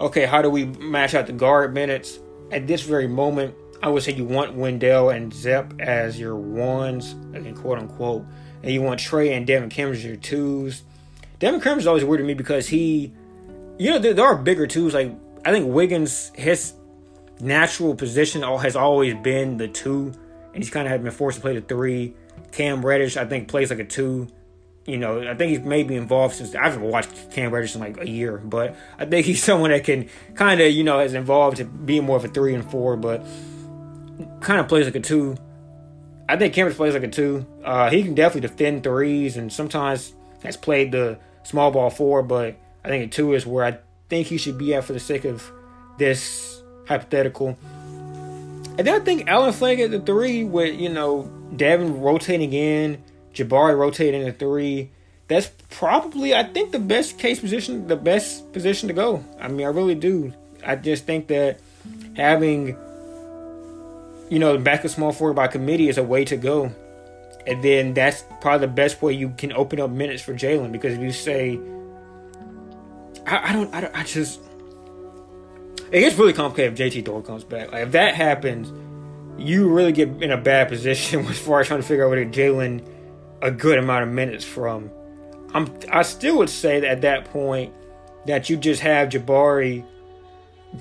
okay, 0.00 0.26
how 0.26 0.42
do 0.42 0.50
we 0.50 0.66
match 0.66 1.14
out 1.14 1.26
the 1.26 1.32
guard 1.32 1.74
minutes? 1.74 2.18
At 2.50 2.66
this 2.66 2.82
very 2.82 3.08
moment, 3.08 3.54
I 3.82 3.88
would 3.88 4.02
say 4.02 4.12
you 4.12 4.24
want 4.24 4.54
Wendell 4.54 5.10
and 5.10 5.32
Zep 5.32 5.72
as 5.80 6.18
your 6.18 6.36
ones, 6.36 7.12
again, 7.34 7.54
quote 7.54 7.78
unquote, 7.78 8.24
and 8.62 8.72
you 8.72 8.82
want 8.82 9.00
Trey 9.00 9.34
and 9.34 9.46
Devin 9.46 9.70
Cambridge 9.70 9.98
as 10.00 10.04
your 10.04 10.16
twos. 10.16 10.82
Devin 11.38 11.60
Cambridge 11.60 11.84
is 11.84 11.86
always 11.86 12.04
weird 12.04 12.18
to 12.18 12.24
me 12.24 12.34
because 12.34 12.68
he, 12.68 13.12
you 13.78 13.90
know, 13.90 13.98
there, 13.98 14.14
there 14.14 14.24
are 14.24 14.36
bigger 14.36 14.66
twos 14.66 14.94
like 14.94 15.12
I 15.48 15.50
think 15.50 15.72
Wiggins, 15.72 16.30
his 16.34 16.74
natural 17.40 17.94
position 17.94 18.42
has 18.42 18.76
always 18.76 19.14
been 19.14 19.56
the 19.56 19.66
two, 19.66 20.12
and 20.52 20.62
he's 20.62 20.68
kind 20.68 20.86
of 20.86 21.02
been 21.02 21.10
forced 21.10 21.36
to 21.36 21.40
play 21.40 21.54
the 21.54 21.62
three. 21.62 22.14
Cam 22.52 22.84
Reddish, 22.84 23.16
I 23.16 23.24
think, 23.24 23.48
plays 23.48 23.70
like 23.70 23.78
a 23.78 23.84
two. 23.84 24.28
You 24.84 24.98
know, 24.98 25.26
I 25.26 25.34
think 25.34 25.48
he's 25.48 25.60
maybe 25.60 25.96
involved 25.96 26.34
since 26.34 26.54
I 26.54 26.64
haven't 26.64 26.82
watched 26.82 27.30
Cam 27.30 27.50
Reddish 27.50 27.74
in 27.74 27.80
like 27.80 27.98
a 27.98 28.06
year, 28.06 28.36
but 28.36 28.76
I 28.98 29.06
think 29.06 29.24
he's 29.24 29.42
someone 29.50 29.70
that 29.70 29.84
can 29.84 30.10
kind 30.34 30.60
of, 30.60 30.70
you 30.70 30.84
know, 30.84 31.00
is 31.00 31.14
involved 31.14 31.56
to 31.56 31.64
be 31.64 31.98
more 32.00 32.18
of 32.18 32.26
a 32.26 32.28
three 32.28 32.54
and 32.54 32.70
four, 32.70 32.98
but 32.98 33.24
kind 34.42 34.60
of 34.60 34.68
plays 34.68 34.84
like 34.84 34.96
a 34.96 35.00
two. 35.00 35.34
I 36.28 36.36
think 36.36 36.52
Cambridge 36.52 36.76
plays 36.76 36.92
like 36.92 37.04
a 37.04 37.08
two. 37.08 37.46
Uh, 37.64 37.88
he 37.88 38.02
can 38.02 38.14
definitely 38.14 38.46
defend 38.46 38.82
threes 38.82 39.38
and 39.38 39.50
sometimes 39.50 40.12
has 40.42 40.58
played 40.58 40.92
the 40.92 41.18
small 41.42 41.70
ball 41.70 41.88
four, 41.88 42.22
but 42.22 42.54
I 42.84 42.88
think 42.88 43.06
a 43.06 43.08
two 43.08 43.32
is 43.32 43.46
where 43.46 43.64
I 43.64 43.78
think 44.08 44.26
he 44.26 44.38
should 44.38 44.58
be 44.58 44.74
at 44.74 44.84
for 44.84 44.92
the 44.92 45.00
sake 45.00 45.24
of 45.24 45.50
this 45.98 46.62
hypothetical. 46.86 47.58
And 48.78 48.86
then 48.86 49.00
I 49.00 49.04
think 49.04 49.28
Allen 49.28 49.52
Flagg 49.52 49.80
at 49.80 49.90
the 49.90 50.00
three 50.00 50.44
with, 50.44 50.78
you 50.78 50.88
know, 50.88 51.30
Devin 51.56 52.00
rotating 52.00 52.52
in, 52.52 53.02
Jabari 53.34 53.76
rotating 53.76 54.24
the 54.24 54.32
three. 54.32 54.90
That's 55.26 55.50
probably, 55.70 56.34
I 56.34 56.44
think, 56.44 56.72
the 56.72 56.78
best 56.78 57.18
case 57.18 57.40
position, 57.40 57.86
the 57.86 57.96
best 57.96 58.52
position 58.52 58.88
to 58.88 58.94
go. 58.94 59.24
I 59.40 59.48
mean, 59.48 59.66
I 59.66 59.70
really 59.70 59.94
do. 59.94 60.32
I 60.64 60.76
just 60.76 61.04
think 61.04 61.26
that 61.28 61.60
having, 62.16 62.76
you 64.30 64.38
know, 64.38 64.56
back 64.58 64.84
a 64.84 64.88
small 64.88 65.12
forward 65.12 65.34
by 65.34 65.48
committee 65.48 65.88
is 65.88 65.98
a 65.98 66.02
way 66.02 66.24
to 66.24 66.36
go. 66.36 66.72
And 67.46 67.62
then 67.62 67.94
that's 67.94 68.24
probably 68.40 68.66
the 68.66 68.72
best 68.72 69.02
way 69.02 69.12
you 69.12 69.30
can 69.30 69.52
open 69.52 69.80
up 69.80 69.90
minutes 69.90 70.22
for 70.22 70.34
Jalen 70.34 70.70
because 70.70 70.94
if 70.94 71.00
you 71.00 71.12
say, 71.12 71.58
I, 73.28 73.50
I, 73.50 73.52
don't, 73.52 73.74
I 73.74 73.80
don't, 73.82 73.94
I 73.94 74.04
just, 74.04 74.40
it 75.92 76.00
gets 76.00 76.16
really 76.16 76.32
complicated 76.32 76.78
if 76.78 76.92
JT 76.92 77.04
Thor 77.04 77.22
comes 77.22 77.44
back. 77.44 77.72
Like 77.72 77.84
if 77.84 77.92
that 77.92 78.14
happens, 78.14 78.72
you 79.38 79.68
really 79.68 79.92
get 79.92 80.08
in 80.22 80.30
a 80.30 80.36
bad 80.36 80.68
position 80.68 81.24
as 81.26 81.38
far 81.38 81.60
as 81.60 81.66
trying 81.66 81.80
to 81.80 81.86
figure 81.86 82.04
out 82.04 82.10
where 82.10 82.24
to 82.24 82.30
Jalen 82.30 82.86
a 83.42 83.50
good 83.50 83.78
amount 83.78 84.04
of 84.04 84.10
minutes 84.10 84.44
from. 84.44 84.90
I'm, 85.54 85.72
I 85.90 86.02
still 86.02 86.38
would 86.38 86.50
say 86.50 86.80
that 86.80 86.90
at 86.90 87.00
that 87.02 87.26
point 87.26 87.72
that 88.26 88.50
you 88.50 88.56
just 88.56 88.82
have 88.82 89.08
Jabari 89.08 89.84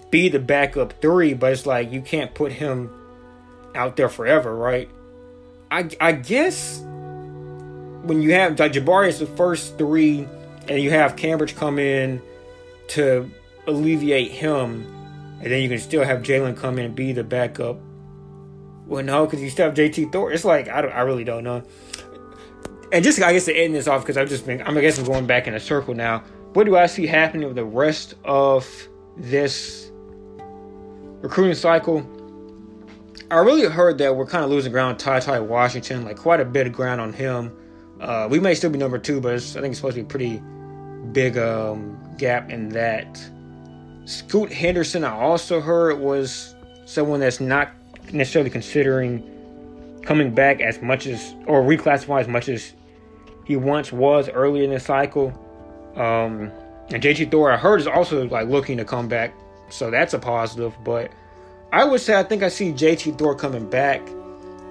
be 0.10 0.30
the 0.30 0.40
backup 0.40 0.94
three, 1.02 1.34
but 1.34 1.54
it's 1.54 1.66
like 1.66 1.92
you 1.92 2.02
can't 2.02 2.34
put 2.34 2.52
him 2.52 2.92
out 3.76 3.96
there 3.96 4.10
forever, 4.10 4.56
right? 4.56 4.90
I, 5.72 5.90
I 6.02 6.12
guess 6.14 6.80
when 6.80 8.22
you 8.22 8.34
have 8.34 8.60
like 8.60 8.74
Jabari 8.74 9.10
is 9.10 9.20
the 9.20 9.28
first 9.28 9.78
three, 9.78 10.28
and 10.68 10.82
you 10.82 10.90
have 10.92 11.16
Cambridge 11.16 11.56
come 11.56 11.80
in 11.80 12.22
to 12.90 13.30
alleviate 13.68 14.32
him, 14.32 14.86
and 15.42 15.52
then 15.52 15.62
you 15.62 15.70
can 15.70 15.80
still 15.80 16.04
have 16.04 16.22
Jalen 16.22 16.58
come 16.58 16.80
in 16.80 16.86
and 16.86 16.96
be 16.96 17.12
the 17.12 17.24
backup. 17.24 17.78
Well, 18.88 19.04
no, 19.04 19.26
because 19.26 19.42
you 19.42 19.50
still 19.50 19.66
have 19.66 19.76
JT 19.76 20.12
Thor. 20.12 20.32
It's 20.32 20.46
like 20.46 20.68
I 20.70 20.80
I 20.82 21.02
really 21.02 21.24
don't 21.24 21.44
know. 21.44 21.64
And 22.92 23.04
just 23.04 23.22
I 23.22 23.34
guess 23.34 23.46
to 23.46 23.56
end 23.56 23.76
this 23.76 23.88
off 23.88 24.02
because 24.02 24.18
I've 24.18 24.30
just 24.30 24.46
been, 24.46 24.62
I'm 24.62 24.78
I 24.78 24.82
guess 24.82 24.98
I'm 24.98 25.06
going 25.06 25.28
back 25.28 25.48
in 25.48 25.54
a 25.54 25.60
circle 25.60 25.94
now. 25.94 26.24
what 26.54 26.64
do 26.64 26.78
I 26.78 26.86
see 26.86 27.06
happening 27.06 27.46
with 27.48 27.58
the 27.58 27.66
rest 27.66 28.16
of 28.24 28.66
this 29.18 29.92
recruiting 31.22 31.56
cycle? 31.56 32.10
I 33.30 33.40
really 33.40 33.66
heard 33.66 33.98
that 33.98 34.16
we're 34.16 34.26
kind 34.26 34.46
of 34.46 34.50
losing 34.50 34.72
ground 34.72 35.00
Ty 35.00 35.20
Ty 35.20 35.42
Washington, 35.42 36.06
like 36.06 36.18
quite 36.18 36.40
a 36.40 36.46
bit 36.46 36.66
of 36.66 36.72
ground 36.72 37.02
on 37.02 37.12
him. 37.12 37.52
Uh, 38.00 38.28
we 38.32 38.40
may 38.40 38.56
still 38.56 38.70
be 38.70 38.78
number 38.78 38.98
two, 38.98 39.20
but 39.20 39.34
I 39.34 39.40
think 39.40 39.66
it's 39.66 39.78
supposed 39.78 39.98
to 39.98 40.04
be 40.04 40.08
pretty 40.08 40.42
big 41.18 41.36
um, 41.36 41.98
gap 42.20 42.52
in 42.52 42.70
that. 42.70 43.20
Scoot 44.06 44.54
Henderson, 44.54 45.04
I 45.04 45.10
also 45.10 45.60
heard 45.60 45.98
was 45.98 46.54
someone 46.86 47.22
that's 47.22 47.40
not 47.40 47.72
necessarily 48.14 48.52
considering 48.52 49.24
coming 50.04 50.36
back 50.36 50.62
as 50.62 50.80
much 50.80 51.08
as 51.08 51.34
or 51.48 51.64
reclassifying 51.64 52.22
as 52.22 52.28
much 52.28 52.48
as 52.50 52.72
he 53.46 53.56
once 53.56 53.92
was 53.92 54.30
earlier 54.30 54.64
in 54.64 54.70
the 54.70 54.80
cycle. 54.80 55.30
Um, 55.96 56.52
and 56.90 57.02
JT 57.02 57.32
Thor, 57.32 57.52
I 57.52 57.58
heard, 57.58 57.82
is 57.82 57.88
also 57.88 58.28
like 58.28 58.48
looking 58.48 58.78
to 58.78 58.86
come 58.86 59.08
back, 59.08 59.34
so 59.72 59.90
that's 59.90 60.14
a 60.14 60.20
positive. 60.20 60.76
But 60.86 61.12
I 61.74 61.84
would 61.84 62.00
say 62.00 62.14
I 62.14 62.22
think 62.22 62.44
I 62.44 62.50
see 62.50 62.72
JT 62.74 63.18
Thor 63.18 63.34
coming 63.34 63.68
back, 63.68 64.08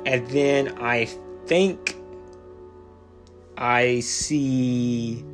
and 0.06 0.24
then 0.28 0.78
I 0.80 1.06
think 1.46 1.96
I 3.59 3.98
see 3.98 5.24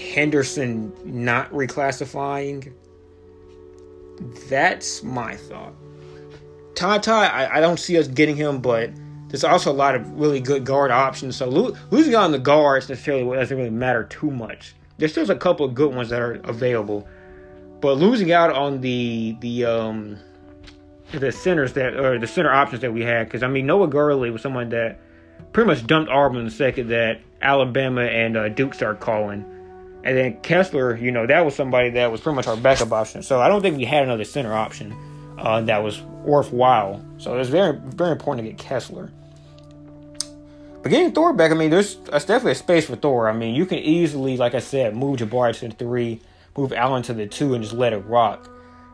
Henderson 0.00 0.92
not 1.04 1.50
reclassifying. 1.52 2.72
That's 4.48 5.02
my 5.02 5.36
thought. 5.36 5.74
Ty 6.74 6.98
Ty, 6.98 7.26
I, 7.26 7.56
I, 7.58 7.60
don't 7.60 7.78
see 7.78 7.98
us 7.98 8.08
getting 8.08 8.36
him, 8.36 8.60
but 8.60 8.90
there's 9.28 9.44
also 9.44 9.70
a 9.70 9.74
lot 9.74 9.94
of 9.94 10.10
really 10.12 10.40
good 10.40 10.64
guard 10.64 10.90
options. 10.90 11.36
So 11.36 11.48
lo- 11.48 11.76
losing 11.90 12.14
out 12.14 12.24
on 12.24 12.32
the 12.32 12.38
guards 12.38 12.88
necessarily 12.88 13.36
doesn't 13.36 13.56
really 13.56 13.70
matter 13.70 14.04
too 14.04 14.30
much. 14.30 14.74
There's 14.98 15.12
still 15.12 15.30
a 15.30 15.36
couple 15.36 15.66
of 15.66 15.74
good 15.74 15.94
ones 15.94 16.10
that 16.10 16.20
are 16.20 16.34
available, 16.44 17.06
but 17.80 17.94
losing 17.94 18.32
out 18.32 18.50
on 18.50 18.80
the 18.80 19.36
the 19.40 19.64
um 19.64 20.18
the 21.12 21.32
centers 21.32 21.72
that 21.74 21.96
or 21.96 22.18
the 22.18 22.26
center 22.26 22.52
options 22.52 22.82
that 22.82 22.92
we 22.92 23.02
had, 23.02 23.26
because 23.26 23.42
I 23.42 23.48
mean 23.48 23.66
Noah 23.66 23.88
Gurley 23.88 24.30
was 24.30 24.42
someone 24.42 24.68
that 24.70 25.00
pretty 25.52 25.66
much 25.66 25.86
dumped 25.86 26.10
Auburn 26.10 26.44
the 26.44 26.50
second 26.50 26.88
that 26.88 27.20
Alabama 27.40 28.02
and 28.02 28.36
uh, 28.36 28.48
Duke 28.50 28.74
started 28.74 29.00
calling. 29.00 29.44
And 30.02 30.16
then 30.16 30.40
Kessler, 30.40 30.96
you 30.96 31.12
know, 31.12 31.26
that 31.26 31.44
was 31.44 31.54
somebody 31.54 31.90
that 31.90 32.10
was 32.10 32.20
pretty 32.20 32.36
much 32.36 32.46
our 32.46 32.56
backup 32.56 32.92
option. 32.92 33.22
So 33.22 33.40
I 33.40 33.48
don't 33.48 33.60
think 33.60 33.76
we 33.76 33.84
had 33.84 34.02
another 34.02 34.24
center 34.24 34.54
option 34.54 34.94
uh, 35.38 35.60
that 35.62 35.82
was 35.82 36.00
worthwhile. 36.00 37.04
So 37.18 37.34
it 37.34 37.38
was 37.38 37.50
very, 37.50 37.76
very 37.76 38.12
important 38.12 38.46
to 38.46 38.50
get 38.50 38.58
Kessler. 38.58 39.10
But 40.82 40.88
getting 40.88 41.12
Thor 41.12 41.34
back, 41.34 41.50
I 41.50 41.54
mean, 41.54 41.70
there's, 41.70 41.96
there's 41.96 42.24
definitely 42.24 42.52
a 42.52 42.56
space 42.56 42.86
for 42.86 42.96
Thor. 42.96 43.28
I 43.28 43.34
mean, 43.34 43.54
you 43.54 43.66
can 43.66 43.78
easily, 43.78 44.38
like 44.38 44.54
I 44.54 44.60
said, 44.60 44.96
move 44.96 45.18
Jabari 45.18 45.54
to 45.58 45.68
the 45.68 45.74
three, 45.74 46.22
move 46.56 46.72
Allen 46.72 47.02
to 47.04 47.12
the 47.12 47.26
two, 47.26 47.52
and 47.52 47.62
just 47.62 47.74
let 47.74 47.92
it 47.92 47.98
rock. 47.98 48.48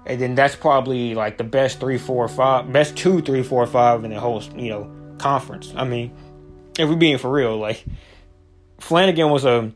And 0.06 0.20
then 0.20 0.34
that's 0.34 0.56
probably 0.56 1.14
like 1.14 1.38
the 1.38 1.44
best 1.44 1.78
three, 1.78 1.98
four, 1.98 2.26
five, 2.26 2.72
best 2.72 2.96
two, 2.96 3.22
three, 3.22 3.44
four, 3.44 3.64
five 3.66 4.04
in 4.04 4.10
the 4.10 4.18
whole, 4.18 4.42
you 4.56 4.70
know, 4.70 4.90
conference. 5.18 5.72
I 5.76 5.84
mean, 5.84 6.12
if 6.78 6.88
we're 6.88 6.96
being 6.96 7.18
for 7.18 7.30
real, 7.30 7.56
like 7.56 7.84
Flanigan 8.78 9.30
was 9.30 9.44
a 9.44 9.72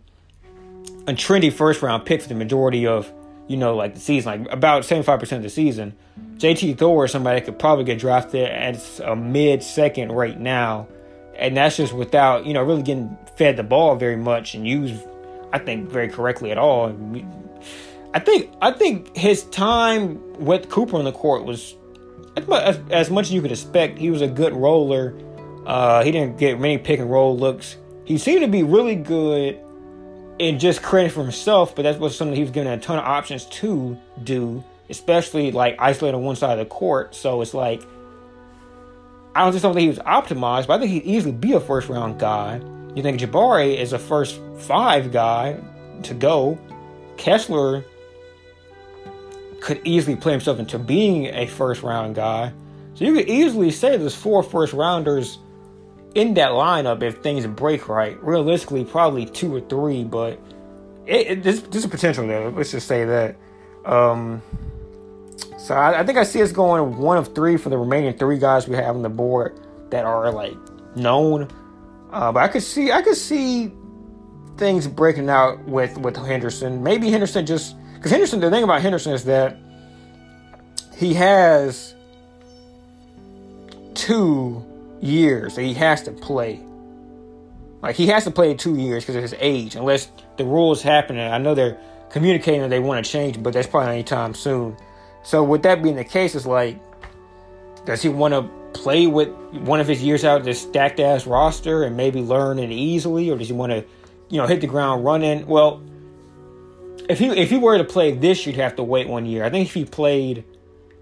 a 1.10 1.14
trendy 1.14 1.52
first 1.52 1.82
round 1.82 2.04
pick 2.04 2.22
for 2.22 2.28
the 2.28 2.34
majority 2.34 2.86
of 2.86 3.12
you 3.48 3.56
know 3.56 3.76
like 3.76 3.94
the 3.94 4.00
season, 4.00 4.44
like 4.44 4.52
about 4.52 4.84
seventy 4.84 5.04
five 5.04 5.20
percent 5.20 5.38
of 5.38 5.42
the 5.44 5.50
season. 5.50 5.94
JT 6.36 6.78
Thor 6.78 7.04
is 7.04 7.12
somebody 7.12 7.40
that 7.40 7.46
could 7.46 7.58
probably 7.58 7.84
get 7.84 7.98
drafted 7.98 8.48
at 8.48 9.00
a 9.04 9.14
mid 9.14 9.62
second 9.62 10.12
right 10.12 10.38
now, 10.38 10.88
and 11.36 11.56
that's 11.56 11.76
just 11.76 11.92
without 11.92 12.46
you 12.46 12.54
know 12.54 12.62
really 12.62 12.82
getting 12.82 13.16
fed 13.36 13.56
the 13.56 13.62
ball 13.62 13.96
very 13.96 14.16
much 14.16 14.54
and 14.54 14.66
used, 14.66 15.02
I 15.52 15.58
think, 15.58 15.90
very 15.90 16.08
correctly 16.08 16.50
at 16.50 16.58
all. 16.58 16.94
I 18.14 18.18
think 18.18 18.52
I 18.62 18.72
think 18.72 19.16
his 19.16 19.44
time 19.44 20.20
with 20.38 20.68
Cooper 20.68 20.96
on 20.96 21.04
the 21.04 21.12
court 21.12 21.44
was 21.44 21.74
as, 22.36 22.80
as 22.90 23.10
much 23.10 23.26
as 23.26 23.32
you 23.32 23.42
could 23.42 23.52
expect. 23.52 23.98
He 23.98 24.10
was 24.10 24.22
a 24.22 24.28
good 24.28 24.52
roller 24.52 25.14
uh, 25.66 26.02
he 26.02 26.10
didn't 26.10 26.38
get 26.38 26.58
many 26.58 26.78
pick 26.78 27.00
and 27.00 27.10
roll 27.10 27.36
looks. 27.36 27.76
He 28.04 28.18
seemed 28.18 28.42
to 28.42 28.48
be 28.48 28.62
really 28.62 28.96
good 28.96 29.60
in 30.40 30.58
just 30.58 30.82
credit 30.82 31.12
for 31.12 31.22
himself, 31.22 31.76
but 31.76 31.82
that 31.82 32.00
was 32.00 32.16
something 32.16 32.34
he 32.34 32.40
was 32.40 32.50
given 32.50 32.72
a 32.72 32.78
ton 32.78 32.98
of 32.98 33.04
options 33.04 33.44
to 33.44 33.96
do, 34.24 34.64
especially 34.88 35.52
like 35.52 35.76
isolating 35.78 36.22
one 36.22 36.34
side 36.34 36.58
of 36.58 36.58
the 36.58 36.64
court. 36.64 37.14
So 37.14 37.42
it's 37.42 37.52
like 37.52 37.82
I 39.34 39.44
don't 39.44 39.52
just 39.52 39.62
don't 39.62 39.74
think 39.74 39.82
he 39.82 39.88
was 39.88 39.98
optimized, 39.98 40.66
but 40.66 40.70
I 40.70 40.78
think 40.78 40.92
he'd 40.92 41.04
easily 41.04 41.32
be 41.32 41.52
a 41.52 41.60
first 41.60 41.90
round 41.90 42.18
guy. 42.18 42.56
You 42.94 43.02
think 43.02 43.20
Jabari 43.20 43.76
is 43.76 43.92
a 43.92 43.98
first 43.98 44.40
five 44.60 45.12
guy 45.12 45.60
to 46.04 46.14
go. 46.14 46.58
Kessler 47.18 47.84
could 49.60 49.82
easily 49.84 50.16
play 50.16 50.32
himself 50.32 50.58
into 50.58 50.78
being 50.78 51.26
a 51.26 51.46
first 51.46 51.82
round 51.82 52.14
guy. 52.14 52.50
So 52.94 53.04
you 53.04 53.12
could 53.12 53.28
easily 53.28 53.70
say 53.70 53.98
there's 53.98 54.14
four 54.14 54.42
first 54.42 54.72
rounders 54.72 55.38
in 56.14 56.34
that 56.34 56.50
lineup 56.50 57.02
if 57.02 57.18
things 57.18 57.46
break 57.46 57.88
right. 57.88 58.22
Realistically, 58.22 58.84
probably 58.84 59.26
two 59.26 59.54
or 59.54 59.60
three, 59.60 60.04
but 60.04 60.40
it, 61.06 61.26
it, 61.26 61.42
there's, 61.42 61.62
there's 61.62 61.84
a 61.84 61.88
potential 61.88 62.26
there. 62.26 62.50
Let's 62.50 62.72
just 62.72 62.86
say 62.88 63.04
that. 63.04 63.36
Um, 63.84 64.42
so 65.58 65.74
I, 65.74 66.00
I, 66.00 66.06
think 66.06 66.18
I 66.18 66.24
see 66.24 66.42
us 66.42 66.52
going 66.52 66.98
one 66.98 67.16
of 67.16 67.34
three 67.34 67.56
for 67.56 67.70
the 67.70 67.78
remaining 67.78 68.16
three 68.16 68.38
guys 68.38 68.68
we 68.68 68.76
have 68.76 68.94
on 68.94 69.02
the 69.02 69.08
board 69.08 69.58
that 69.90 70.04
are 70.04 70.30
like 70.32 70.56
known. 70.96 71.48
Uh, 72.10 72.32
but 72.32 72.42
I 72.42 72.48
could 72.48 72.62
see 72.62 72.90
I 72.90 73.02
could 73.02 73.16
see 73.16 73.72
things 74.56 74.86
breaking 74.86 75.30
out 75.30 75.64
with 75.64 75.96
with 75.98 76.16
Henderson. 76.16 76.82
Maybe 76.82 77.10
Henderson 77.10 77.46
just 77.46 77.76
because 77.94 78.10
Henderson. 78.10 78.40
The 78.40 78.50
thing 78.50 78.64
about 78.64 78.82
Henderson 78.82 79.12
is 79.12 79.24
that 79.24 79.56
he 80.96 81.14
has 81.14 81.94
two 83.94 84.64
years 85.00 85.56
that 85.56 85.62
he 85.62 85.74
has 85.74 86.02
to 86.02 86.12
play. 86.12 86.60
Like 87.82 87.96
he 87.96 88.06
has 88.08 88.24
to 88.24 88.30
play 88.30 88.54
two 88.54 88.76
years 88.76 89.04
because 89.04 89.16
of 89.16 89.22
his 89.22 89.34
age, 89.38 89.74
unless 89.74 90.10
the 90.36 90.44
rules 90.44 90.82
happen. 90.82 91.18
And 91.18 91.34
I 91.34 91.38
know 91.38 91.54
they're 91.54 91.78
communicating 92.10 92.60
that 92.60 92.68
they 92.68 92.80
want 92.80 93.04
to 93.04 93.10
change, 93.10 93.42
but 93.42 93.52
that's 93.52 93.66
probably 93.66 93.92
anytime 93.94 94.34
soon. 94.34 94.76
So 95.22 95.42
with 95.42 95.62
that 95.62 95.82
being 95.82 95.96
the 95.96 96.04
case, 96.04 96.34
it's 96.34 96.46
like, 96.46 96.78
does 97.86 98.02
he 98.02 98.08
want 98.08 98.34
to 98.34 98.42
play 98.72 99.06
with 99.06 99.28
one 99.52 99.80
of 99.80 99.88
his 99.88 100.02
years 100.02 100.24
out 100.24 100.44
this 100.44 100.60
stacked 100.60 101.00
ass 101.00 101.26
roster 101.26 101.84
and 101.84 101.96
maybe 101.96 102.20
learn 102.20 102.58
it 102.58 102.70
easily, 102.70 103.30
or 103.30 103.38
does 103.38 103.48
he 103.48 103.54
want 103.54 103.72
to, 103.72 103.84
you 104.28 104.38
know, 104.38 104.46
hit 104.46 104.60
the 104.60 104.66
ground 104.66 105.04
running? 105.04 105.46
Well, 105.46 105.82
if 107.08 107.18
he 107.18 107.26
if 107.28 107.50
he 107.50 107.56
were 107.56 107.76
to 107.78 107.84
play 107.84 108.12
this 108.12 108.44
he'd 108.44 108.56
have 108.56 108.76
to 108.76 108.82
wait 108.82 109.08
one 109.08 109.26
year. 109.26 109.44
I 109.44 109.50
think 109.50 109.66
if 109.68 109.74
he 109.74 109.84
played 109.84 110.44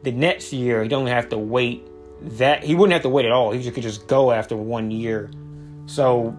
the 0.03 0.13
next 0.13 0.53
year, 0.53 0.83
he'd 0.83 0.93
only 0.93 1.11
have 1.11 1.29
to 1.31 1.39
wait 1.39 1.87
that 2.21 2.65
he 2.65 2.75
wouldn't 2.75 2.93
have 2.93 3.03
to 3.03 3.09
wait 3.09 3.27
at 3.27 3.33
all. 3.33 3.53
He 3.53 3.71
could 3.71 3.83
just 3.83 4.07
go 4.07 4.33
after 4.33 4.57
one 4.57 4.91
year. 4.91 5.31
So 5.87 6.37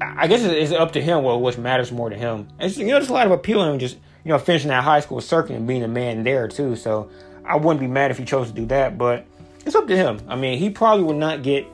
I 0.00 0.26
guess 0.26 0.42
it's 0.42 0.72
up 0.72 0.92
to 0.92 1.02
him 1.02 1.22
what 1.22 1.40
which 1.40 1.58
matters 1.58 1.92
more 1.92 2.10
to 2.10 2.16
him. 2.16 2.48
And 2.58 2.74
you 2.76 2.86
know, 2.86 2.94
there's 2.94 3.08
a 3.08 3.12
lot 3.12 3.26
of 3.26 3.32
appeal 3.32 3.62
in 3.64 3.78
just 3.78 3.96
you 4.24 4.30
know 4.30 4.38
finishing 4.38 4.68
that 4.68 4.84
high 4.84 5.00
school 5.00 5.20
circuit 5.20 5.56
and 5.56 5.66
being 5.66 5.82
a 5.82 5.88
man 5.88 6.24
there 6.24 6.48
too. 6.48 6.76
So 6.76 7.10
I 7.44 7.56
wouldn't 7.56 7.80
be 7.80 7.86
mad 7.86 8.10
if 8.10 8.18
he 8.18 8.24
chose 8.24 8.48
to 8.48 8.54
do 8.54 8.66
that, 8.66 8.98
but 8.98 9.26
it's 9.64 9.74
up 9.74 9.86
to 9.88 9.96
him. 9.96 10.20
I 10.28 10.36
mean, 10.36 10.58
he 10.58 10.70
probably 10.70 11.04
would 11.04 11.16
not 11.16 11.42
get 11.42 11.66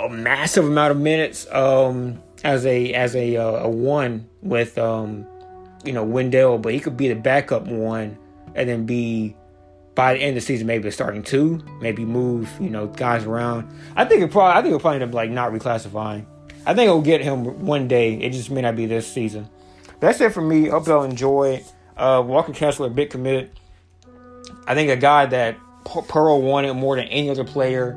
a 0.00 0.08
massive 0.08 0.64
amount 0.64 0.90
of 0.92 0.98
minutes 0.98 1.46
um, 1.52 2.22
as 2.44 2.66
a 2.66 2.92
as 2.92 3.14
a 3.14 3.36
uh, 3.36 3.64
a 3.64 3.68
one 3.68 4.28
with 4.42 4.78
um, 4.78 5.26
you 5.84 5.92
know 5.92 6.04
Wendell, 6.04 6.58
but 6.58 6.72
he 6.72 6.80
could 6.80 6.96
be 6.96 7.08
the 7.08 7.14
backup 7.14 7.66
one 7.66 8.18
and 8.54 8.68
then 8.68 8.86
be 8.86 9.36
by 9.96 10.12
the 10.14 10.20
end 10.20 10.28
of 10.30 10.34
the 10.36 10.40
season, 10.42 10.66
maybe 10.66 10.88
starting 10.90 11.22
two, 11.22 11.60
maybe 11.80 12.04
move, 12.04 12.48
you 12.60 12.70
know, 12.70 12.86
guys 12.86 13.24
around. 13.24 13.66
I 13.96 14.04
think 14.04 14.22
it 14.22 14.30
probably, 14.30 14.52
I 14.52 14.56
think 14.56 14.66
it'll 14.66 14.80
probably 14.80 15.00
end 15.00 15.10
up 15.10 15.14
like 15.14 15.30
not 15.30 15.52
reclassifying. 15.52 16.26
I 16.66 16.74
think 16.74 16.88
it'll 16.88 17.00
get 17.00 17.22
him 17.22 17.64
one 17.64 17.88
day. 17.88 18.14
It 18.14 18.32
just 18.32 18.50
may 18.50 18.60
not 18.60 18.76
be 18.76 18.86
this 18.86 19.10
season. 19.10 19.48
That's 19.98 20.20
it 20.20 20.32
for 20.32 20.42
me. 20.42 20.68
Hope 20.68 20.86
y'all 20.86 21.02
enjoy. 21.02 21.64
Uh, 21.96 22.22
Walker 22.24 22.52
Kessler, 22.52 22.88
a 22.88 22.90
bit 22.90 23.08
committed. 23.10 23.50
I 24.66 24.74
think 24.74 24.90
a 24.90 24.96
guy 24.96 25.26
that 25.26 25.56
Pearl 25.84 26.42
wanted 26.42 26.74
more 26.74 26.96
than 26.96 27.06
any 27.06 27.30
other 27.30 27.44
player 27.44 27.96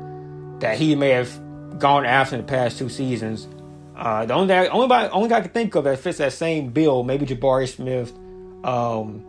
that 0.60 0.78
he 0.78 0.94
may 0.94 1.10
have 1.10 1.78
gone 1.78 2.06
after 2.06 2.36
in 2.36 2.42
the 2.42 2.46
past 2.46 2.78
two 2.78 2.88
seasons. 2.88 3.46
Uh, 3.94 4.24
the 4.24 4.32
only 4.32 4.48
guy, 4.48 4.66
only 4.68 4.94
only 5.08 5.28
guy 5.28 5.38
I 5.38 5.40
can 5.42 5.50
think 5.50 5.74
of 5.74 5.84
that 5.84 5.98
fits 5.98 6.16
that 6.18 6.32
same 6.32 6.70
bill, 6.70 7.02
maybe 7.02 7.26
Jabari 7.26 7.68
Smith. 7.68 8.10
Um, 8.64 9.24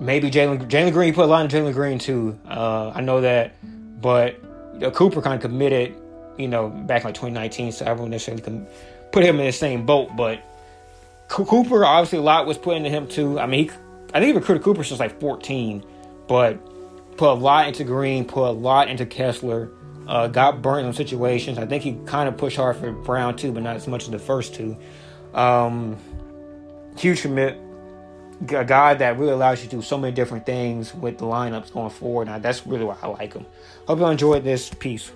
maybe 0.00 0.30
Jalen 0.30 0.68
Jalen 0.68 0.92
Green 0.92 1.14
put 1.14 1.24
a 1.24 1.28
lot 1.28 1.44
in 1.44 1.50
Jalen 1.50 1.72
Green 1.72 1.98
too. 1.98 2.38
Uh, 2.48 2.92
I 2.94 3.00
know 3.00 3.20
that, 3.20 3.54
but 4.00 4.40
Cooper 4.94 5.22
kind 5.22 5.34
of 5.34 5.40
committed, 5.40 5.94
you 6.36 6.48
know, 6.48 6.68
back 6.68 7.02
in 7.02 7.06
like 7.06 7.14
2019, 7.14 7.72
so 7.72 7.86
I 7.86 7.92
wouldn't 7.92 8.10
necessarily 8.10 8.42
com- 8.42 8.66
put 9.12 9.24
him 9.24 9.38
in 9.40 9.46
the 9.46 9.52
same 9.52 9.86
boat. 9.86 10.14
But 10.16 10.40
Cooper, 11.28 11.84
obviously, 11.84 12.18
a 12.18 12.22
lot 12.22 12.46
was 12.46 12.58
put 12.58 12.76
into 12.76 12.90
him 12.90 13.08
too. 13.08 13.38
I 13.38 13.46
mean, 13.46 13.68
he, 13.68 13.70
I 14.14 14.20
think 14.20 14.26
he 14.26 14.32
recruited 14.32 14.62
Cooper 14.62 14.84
since 14.84 15.00
like 15.00 15.18
14, 15.20 15.84
but 16.28 16.58
put 17.16 17.30
a 17.30 17.34
lot 17.34 17.68
into 17.68 17.84
Green, 17.84 18.24
put 18.24 18.48
a 18.48 18.52
lot 18.52 18.88
into 18.88 19.06
Kessler. 19.06 19.70
Uh, 20.06 20.28
got 20.28 20.62
burned 20.62 20.86
in 20.86 20.92
situations. 20.92 21.58
I 21.58 21.66
think 21.66 21.82
he 21.82 21.98
kind 22.06 22.28
of 22.28 22.36
pushed 22.36 22.56
hard 22.56 22.76
for 22.76 22.92
Brown 22.92 23.36
too, 23.36 23.50
but 23.50 23.64
not 23.64 23.74
as 23.74 23.88
much 23.88 24.04
as 24.04 24.10
the 24.10 24.20
first 24.20 24.54
two. 24.54 24.76
Um, 25.34 25.96
huge 26.96 27.22
commit, 27.22 27.58
a 28.48 28.64
guy 28.64 28.94
that 28.94 29.18
really 29.18 29.32
allows 29.32 29.62
you 29.62 29.68
to 29.70 29.76
do 29.76 29.82
so 29.82 29.96
many 29.96 30.14
different 30.14 30.44
things 30.44 30.94
with 30.94 31.18
the 31.18 31.24
lineups 31.24 31.72
going 31.72 31.90
forward. 31.90 32.26
Now 32.26 32.38
that's 32.38 32.66
really 32.66 32.84
why 32.84 32.96
I 33.02 33.08
like 33.08 33.32
him. 33.32 33.46
Hope 33.86 33.98
you 33.98 34.06
enjoyed 34.06 34.44
this 34.44 34.70
piece. 34.70 35.12